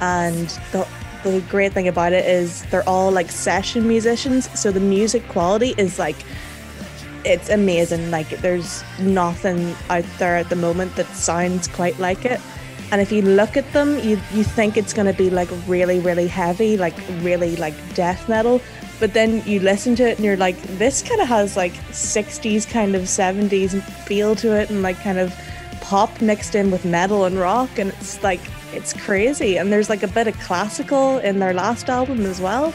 And 0.00 0.48
the 0.72 0.86
the 1.24 1.40
great 1.48 1.72
thing 1.72 1.88
about 1.88 2.12
it 2.12 2.24
is 2.24 2.62
they're 2.66 2.88
all 2.88 3.10
like 3.10 3.30
session 3.30 3.88
musicians, 3.88 4.48
so 4.58 4.70
the 4.70 4.80
music 4.80 5.26
quality 5.28 5.74
is 5.76 5.98
like 5.98 6.16
it's 7.24 7.48
amazing. 7.48 8.10
Like 8.10 8.28
there's 8.40 8.84
nothing 9.00 9.74
out 9.88 10.04
there 10.18 10.36
at 10.36 10.50
the 10.50 10.56
moment 10.56 10.94
that 10.96 11.06
sounds 11.08 11.66
quite 11.68 11.98
like 11.98 12.24
it. 12.24 12.40
And 12.92 13.00
if 13.00 13.10
you 13.10 13.22
look 13.22 13.56
at 13.56 13.70
them, 13.72 13.98
you 13.98 14.20
you 14.32 14.44
think 14.44 14.76
it's 14.76 14.92
gonna 14.92 15.14
be 15.14 15.30
like 15.30 15.48
really, 15.66 15.98
really 16.00 16.28
heavy, 16.28 16.76
like 16.76 16.94
really 17.22 17.56
like 17.56 17.74
death 17.94 18.28
metal. 18.28 18.60
But 19.00 19.14
then 19.14 19.42
you 19.44 19.58
listen 19.60 19.96
to 19.96 20.04
it 20.04 20.16
and 20.16 20.24
you're 20.24 20.36
like, 20.36 20.60
this 20.78 21.02
kind 21.02 21.20
of 21.20 21.26
has 21.26 21.56
like 21.56 21.72
60s 21.90 22.70
kind 22.70 22.94
of 22.94 23.02
70s 23.02 23.82
feel 24.06 24.36
to 24.36 24.52
it 24.52 24.70
and 24.70 24.82
like 24.82 24.98
kind 25.00 25.18
of 25.18 25.34
pop 25.80 26.20
mixed 26.20 26.54
in 26.54 26.70
with 26.70 26.84
metal 26.84 27.24
and 27.24 27.38
rock 27.38 27.78
and 27.78 27.90
it's 27.90 28.22
like 28.22 28.40
it's 28.76 28.92
crazy. 28.92 29.56
And 29.58 29.72
there's 29.72 29.88
like 29.88 30.02
a 30.02 30.08
bit 30.08 30.26
of 30.28 30.38
classical 30.40 31.18
in 31.18 31.38
their 31.38 31.52
last 31.54 31.88
album 31.88 32.24
as 32.26 32.40
well. 32.40 32.72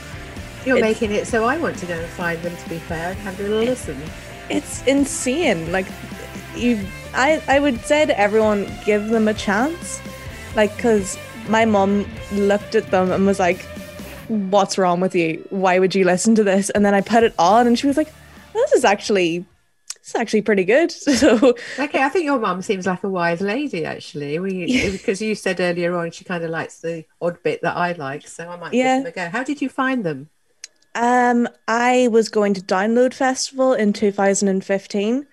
You're 0.65 0.77
It's- 0.77 0.91
making 0.93 1.11
it 1.15 1.27
so 1.27 1.45
I 1.45 1.57
want 1.57 1.77
to 1.79 1.85
go 1.85 1.93
and 1.93 2.07
find 2.11 2.41
them. 2.41 2.55
To 2.55 2.69
be 2.69 2.79
fair, 2.79 3.11
and 3.11 3.19
have 3.19 3.39
a 3.39 3.43
little 3.43 3.59
listen. 3.63 3.97
it's 4.49 4.85
insane. 4.87 5.71
Like 5.71 5.85
you, 6.55 6.79
I, 7.13 7.41
I 7.47 7.59
would 7.59 7.79
say 7.85 8.05
to 8.05 8.19
everyone, 8.19 8.67
give 8.85 9.09
them 9.09 9.27
a 9.27 9.33
chance. 9.33 10.01
Like, 10.55 10.75
cause 10.79 11.17
my 11.47 11.63
mom 11.65 12.05
looked 12.33 12.75
at 12.75 12.89
them 12.91 13.11
and 13.11 13.25
was 13.25 13.39
like, 13.39 13.61
What's 14.27 14.77
wrong 14.77 14.99
with 14.99 15.15
you? 15.15 15.45
Why 15.49 15.79
would 15.79 15.95
you 15.95 16.03
listen 16.05 16.35
to 16.35 16.43
this? 16.43 16.69
And 16.71 16.85
then 16.85 16.93
I 16.93 17.01
put 17.01 17.23
it 17.23 17.33
on 17.39 17.65
and 17.67 17.77
she 17.79 17.87
was 17.87 17.97
like, 17.97 18.11
This 18.53 18.71
is 18.73 18.83
actually 18.85 19.45
it's 20.09 20.19
actually 20.19 20.41
pretty 20.41 20.63
good. 20.63 20.91
So 21.19 21.55
okay, 21.77 22.01
I 22.01 22.09
think 22.09 22.25
your 22.25 22.39
mum 22.39 22.61
seems 22.61 22.85
like 22.85 23.03
a 23.03 23.09
wise 23.09 23.41
lady 23.41 23.83
actually. 23.83 24.39
We 24.39 24.65
yeah. 24.67 24.91
because 24.91 25.21
you 25.21 25.35
said 25.35 25.59
earlier 25.59 25.95
on 25.97 26.11
she 26.11 26.23
kind 26.23 26.43
of 26.43 26.49
likes 26.49 26.79
the 26.79 27.03
odd 27.21 27.43
bit 27.43 27.61
that 27.61 27.75
I 27.75 27.91
like, 27.93 28.27
so 28.27 28.47
I 28.49 28.55
might 28.55 28.73
yeah. 28.73 28.97
give 28.97 29.03
them 29.03 29.11
a 29.11 29.15
go. 29.15 29.29
How 29.37 29.43
did 29.43 29.61
you 29.61 29.67
find 29.67 30.05
them? 30.05 30.29
Um, 30.95 31.49
I 31.67 32.07
was 32.09 32.29
going 32.29 32.53
to 32.53 32.61
Download 32.61 33.13
Festival 33.13 33.73
in 33.73 33.91
2015, 33.91 35.27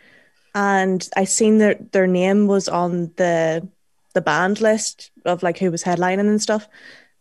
and 0.55 1.09
I 1.17 1.25
seen 1.25 1.59
their 1.59 1.77
their 1.93 2.07
name 2.07 2.49
was 2.49 2.69
on 2.69 3.13
the 3.17 3.67
the 4.15 4.21
band 4.21 4.61
list 4.61 5.11
of 5.25 5.43
like 5.43 5.59
who 5.59 5.71
was 5.71 5.85
headlining 5.85 6.21
and 6.21 6.43
stuff, 6.43 6.69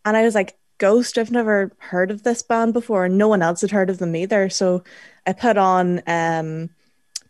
and 0.04 0.16
I 0.16 0.22
was 0.22 0.34
like, 0.34 0.58
Ghost. 0.78 1.18
I've 1.18 1.30
never 1.30 1.72
heard 1.78 2.10
of 2.10 2.24
this 2.24 2.42
band 2.42 2.72
before, 2.72 3.04
and 3.04 3.16
no 3.16 3.28
one 3.28 3.42
else 3.42 3.60
had 3.60 3.70
heard 3.70 3.90
of 3.90 3.98
them 3.98 4.16
either. 4.16 4.50
So 4.50 4.82
I 5.26 5.32
put 5.32 5.56
on 5.56 6.02
um 6.06 6.70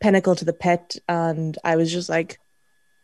Pinnacle 0.00 0.34
to 0.36 0.44
the 0.44 0.52
Pit, 0.52 0.96
and 1.08 1.56
I 1.64 1.76
was 1.76 1.92
just 1.92 2.08
like, 2.08 2.38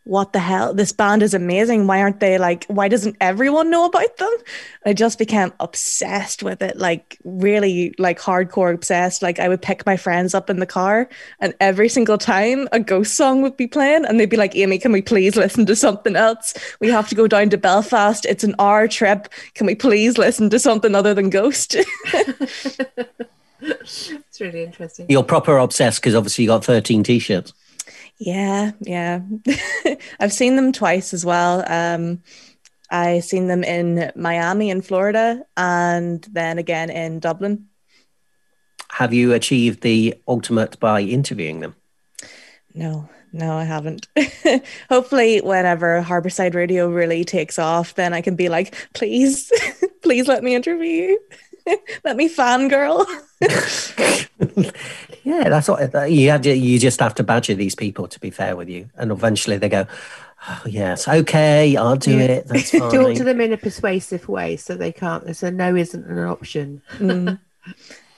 what 0.05 0.33
the 0.33 0.39
hell? 0.39 0.73
This 0.73 0.91
band 0.91 1.23
is 1.23 1.33
amazing. 1.33 1.87
Why 1.87 2.01
aren't 2.01 2.19
they 2.19 2.37
like, 2.37 2.65
why 2.65 2.89
doesn't 2.89 3.15
everyone 3.21 3.69
know 3.69 3.85
about 3.85 4.17
them? 4.17 4.35
I 4.85 4.91
just 4.91 5.17
became 5.17 5.53
obsessed 5.61 6.43
with 6.43 6.61
it, 6.61 6.77
like 6.77 7.17
really 7.23 7.95
like 7.97 8.19
hardcore 8.19 8.73
obsessed. 8.73 9.21
Like 9.21 9.39
I 9.39 9.47
would 9.47 9.61
pick 9.61 9.85
my 9.85 9.95
friends 9.95 10.33
up 10.33 10.49
in 10.49 10.59
the 10.59 10.65
car 10.65 11.07
and 11.39 11.53
every 11.61 11.87
single 11.87 12.17
time 12.17 12.67
a 12.73 12.81
ghost 12.81 13.15
song 13.15 13.41
would 13.43 13.55
be 13.55 13.67
playing 13.67 14.03
and 14.05 14.19
they'd 14.19 14.29
be 14.29 14.35
like, 14.35 14.57
Amy, 14.57 14.77
can 14.77 14.91
we 14.91 15.01
please 15.01 15.37
listen 15.37 15.65
to 15.67 15.75
something 15.75 16.17
else? 16.17 16.53
We 16.81 16.89
have 16.89 17.07
to 17.07 17.15
go 17.15 17.27
down 17.27 17.49
to 17.51 17.57
Belfast. 17.57 18.25
It's 18.25 18.43
an 18.43 18.55
hour 18.59 18.89
trip. 18.89 19.29
Can 19.53 19.67
we 19.67 19.75
please 19.75 20.17
listen 20.17 20.49
to 20.49 20.59
something 20.59 20.95
other 20.95 21.13
than 21.13 21.29
Ghost? 21.29 21.77
it's 23.81 24.39
really 24.39 24.63
interesting. 24.63 25.05
You're 25.09 25.23
proper 25.23 25.57
obsessed 25.57 26.01
because 26.01 26.15
obviously 26.15 26.43
you 26.43 26.49
got 26.49 26.65
13 26.65 27.03
t-shirts. 27.03 27.53
Yeah, 28.17 28.71
yeah. 28.81 29.21
I've 30.19 30.33
seen 30.33 30.55
them 30.55 30.71
twice 30.71 31.13
as 31.13 31.25
well. 31.25 31.63
Um, 31.71 32.21
I 32.89 33.19
seen 33.21 33.47
them 33.47 33.63
in 33.63 34.11
Miami 34.15 34.69
in 34.69 34.81
Florida 34.81 35.43
and 35.57 36.21
then 36.31 36.57
again 36.57 36.89
in 36.89 37.19
Dublin. 37.19 37.67
Have 38.91 39.13
you 39.13 39.33
achieved 39.33 39.81
the 39.81 40.15
ultimate 40.27 40.79
by 40.79 41.01
interviewing 41.01 41.61
them? 41.61 41.75
No, 42.75 43.09
no, 43.31 43.57
I 43.57 43.63
haven't. 43.63 44.07
Hopefully, 44.89 45.39
whenever 45.39 46.03
Harborside 46.03 46.53
Radio 46.53 46.87
really 46.87 47.23
takes 47.23 47.57
off, 47.57 47.95
then 47.95 48.13
I 48.13 48.21
can 48.21 48.35
be 48.35 48.49
like, 48.49 48.75
please, 48.93 49.51
please 50.03 50.27
let 50.27 50.43
me 50.43 50.53
interview 50.53 50.85
you. 50.85 51.19
let 52.03 52.17
me 52.17 52.29
fangirl. 52.29 53.05
yeah, 55.23 55.49
that's 55.49 55.67
what 55.67 56.11
you 56.11 56.29
have. 56.29 56.41
To, 56.41 56.53
you 56.53 56.79
just 56.79 56.99
have 56.99 57.15
to 57.15 57.23
badger 57.23 57.55
these 57.55 57.75
people. 57.75 58.07
To 58.07 58.19
be 58.19 58.29
fair 58.29 58.55
with 58.55 58.69
you, 58.69 58.89
and 58.95 59.11
eventually 59.11 59.57
they 59.57 59.69
go, 59.69 59.85
"Oh 60.47 60.63
yes, 60.65 61.07
okay, 61.07 61.75
I'll 61.77 61.95
do 61.95 62.17
yeah. 62.17 62.23
it. 62.23 62.47
That's 62.47 62.71
fine." 62.71 62.81
Talk 62.91 63.15
to 63.15 63.23
them 63.23 63.41
in 63.41 63.53
a 63.53 63.57
persuasive 63.57 64.27
way, 64.27 64.57
so 64.57 64.75
they 64.75 64.91
can't. 64.91 65.35
So 65.35 65.49
no 65.49 65.75
isn't 65.75 66.05
an 66.05 66.19
option. 66.19 66.81
mm. 66.97 67.39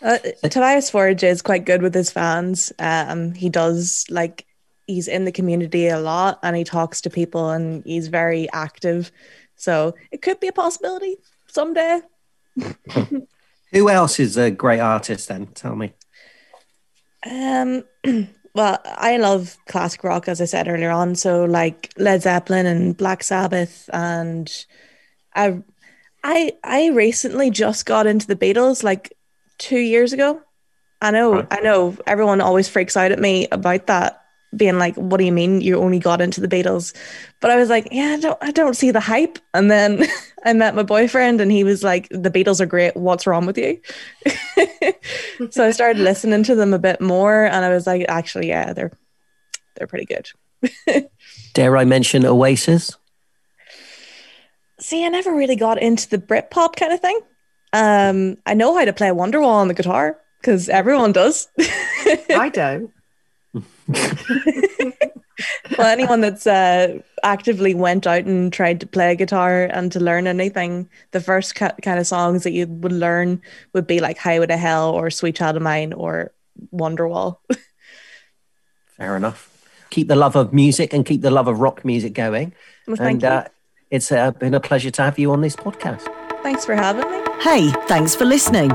uh, 0.01 0.17
Tobias 0.49 0.89
Forge 0.89 1.23
is 1.23 1.41
quite 1.41 1.65
good 1.65 1.81
with 1.81 1.93
his 1.93 2.11
fans. 2.11 2.73
Um, 2.79 3.33
he 3.33 3.49
does 3.49 4.05
like 4.09 4.45
he's 4.87 5.07
in 5.07 5.25
the 5.25 5.31
community 5.31 5.87
a 5.87 5.99
lot, 5.99 6.39
and 6.41 6.55
he 6.55 6.63
talks 6.63 7.01
to 7.01 7.09
people, 7.09 7.51
and 7.51 7.83
he's 7.85 8.07
very 8.07 8.49
active. 8.51 9.11
So 9.55 9.95
it 10.11 10.21
could 10.21 10.39
be 10.39 10.47
a 10.47 10.53
possibility 10.53 11.17
someday. 11.47 12.01
Who 13.75 13.89
else 13.89 14.21
is 14.21 14.37
a 14.37 14.51
great 14.51 14.79
artist 14.79 15.27
then? 15.27 15.47
Tell 15.47 15.75
me. 15.75 15.91
Um, 17.29 17.83
well, 18.53 18.79
I 18.85 19.17
love 19.17 19.57
classic 19.67 20.01
rock, 20.05 20.29
as 20.29 20.39
I 20.39 20.45
said 20.45 20.69
earlier 20.69 20.91
on. 20.91 21.15
So 21.15 21.43
like 21.43 21.91
Led 21.97 22.21
Zeppelin 22.21 22.65
and 22.65 22.95
Black 22.95 23.21
Sabbath, 23.21 23.89
and 23.91 24.49
I, 25.35 25.61
I, 26.23 26.53
I 26.63 26.87
recently 26.91 27.51
just 27.51 27.85
got 27.85 28.07
into 28.07 28.27
the 28.27 28.37
Beatles 28.37 28.81
like 28.81 29.11
two 29.57 29.79
years 29.79 30.13
ago. 30.13 30.41
I 31.01 31.11
know, 31.11 31.33
right. 31.33 31.47
I 31.51 31.59
know. 31.59 31.97
Everyone 32.07 32.39
always 32.39 32.69
freaks 32.69 32.95
out 32.95 33.11
at 33.11 33.19
me 33.19 33.49
about 33.51 33.87
that, 33.87 34.23
being 34.55 34.77
like, 34.77 34.95
"What 34.95 35.17
do 35.17 35.25
you 35.25 35.31
mean 35.31 35.61
you 35.61 35.77
only 35.77 35.99
got 35.99 36.21
into 36.21 36.41
the 36.41 36.47
Beatles?" 36.47 36.95
But 37.39 37.51
I 37.51 37.55
was 37.55 37.69
like, 37.69 37.87
"Yeah, 37.91 38.15
I 38.17 38.19
don't, 38.19 38.37
I 38.41 38.51
don't 38.51 38.75
see 38.75 38.91
the 38.91 38.99
hype." 38.99 39.39
And 39.53 39.69
then 39.69 40.05
I 40.45 40.53
met 40.53 40.75
my 40.75 40.83
boyfriend, 40.83 41.41
and 41.41 41.51
he 41.51 41.63
was 41.63 41.83
like, 41.83 42.07
"The 42.09 42.31
Beatles 42.31 42.61
are 42.61 42.65
great. 42.65 42.95
What's 42.95 43.27
wrong 43.27 43.45
with 43.45 43.57
you?" 43.57 43.79
so 45.49 45.65
I 45.65 45.71
started 45.71 46.01
listening 46.01 46.43
to 46.43 46.55
them 46.55 46.73
a 46.73 46.79
bit 46.79 47.01
more, 47.01 47.45
and 47.45 47.65
I 47.65 47.69
was 47.69 47.87
like, 47.87 48.05
"Actually, 48.07 48.47
yeah, 48.47 48.73
they're 48.73 48.91
they're 49.75 49.87
pretty 49.87 50.05
good." 50.05 50.29
Dare 51.53 51.77
I 51.77 51.85
mention 51.85 52.25
Oasis? 52.25 52.95
See, 54.79 55.05
I 55.05 55.09
never 55.09 55.33
really 55.33 55.55
got 55.55 55.81
into 55.81 56.09
the 56.09 56.17
Britpop 56.17 56.75
kind 56.75 56.91
of 56.91 56.99
thing. 56.99 57.19
Um, 57.73 58.37
I 58.45 58.53
know 58.53 58.77
how 58.77 58.85
to 58.85 58.93
play 58.93 59.09
Wonderwall 59.09 59.47
on 59.47 59.67
the 59.67 59.73
guitar 59.73 60.17
because 60.39 60.69
everyone 60.69 61.11
does. 61.11 61.47
I 61.57 62.49
don't. 62.53 62.91
well, 65.77 65.87
anyone 65.87 66.21
that's 66.21 66.47
uh, 66.47 66.99
actively 67.23 67.73
went 67.73 68.07
out 68.07 68.25
and 68.25 68.51
tried 68.51 68.79
to 68.81 68.87
play 68.87 69.15
guitar 69.15 69.65
and 69.65 69.91
to 69.91 69.99
learn 69.99 70.27
anything, 70.27 70.89
the 71.11 71.21
first 71.21 71.55
ca- 71.55 71.75
kind 71.81 71.99
of 71.99 72.07
songs 72.07 72.43
that 72.43 72.51
you 72.51 72.67
would 72.67 72.91
learn 72.91 73.41
would 73.73 73.87
be 73.87 73.99
like 73.99 74.17
Highway 74.17 74.47
to 74.47 74.57
Hell 74.57 74.91
or 74.91 75.09
Sweet 75.09 75.35
Child 75.35 75.57
of 75.57 75.61
Mine 75.61 75.93
or 75.93 76.31
Wonderwall. 76.73 77.37
Fair 78.97 79.15
enough. 79.17 79.51
Keep 79.89 80.07
the 80.07 80.15
love 80.15 80.35
of 80.35 80.53
music 80.53 80.93
and 80.93 81.05
keep 81.05 81.21
the 81.21 81.31
love 81.31 81.47
of 81.47 81.59
rock 81.59 81.85
music 81.85 82.13
going. 82.13 82.53
Well, 82.87 83.01
and 83.01 83.23
uh, 83.23 83.45
it's 83.91 84.11
uh, 84.11 84.31
been 84.31 84.53
a 84.53 84.59
pleasure 84.59 84.91
to 84.91 85.01
have 85.01 85.19
you 85.19 85.31
on 85.31 85.41
this 85.41 85.55
podcast. 85.55 86.24
Thanks 86.45 86.63
for 86.63 86.75
having 86.75 87.09
me. 87.09 87.23
Hey, 87.41 87.71
thanks 87.87 88.13
for 88.13 88.23
listening. 88.23 88.71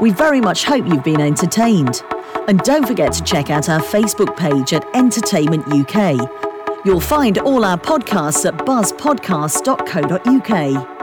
We 0.00 0.10
very 0.10 0.40
much 0.40 0.64
hope 0.64 0.84
you've 0.88 1.04
been 1.04 1.20
entertained. 1.20 2.02
And 2.48 2.58
don't 2.64 2.84
forget 2.84 3.12
to 3.12 3.22
check 3.22 3.48
out 3.48 3.68
our 3.68 3.78
Facebook 3.78 4.36
page 4.36 4.72
at 4.72 4.84
Entertainment 4.92 5.68
UK. 5.68 6.16
You'll 6.84 6.98
find 6.98 7.38
all 7.38 7.64
our 7.64 7.78
podcasts 7.78 8.44
at 8.44 8.56
buzzpodcast.co.uk. 8.66 11.01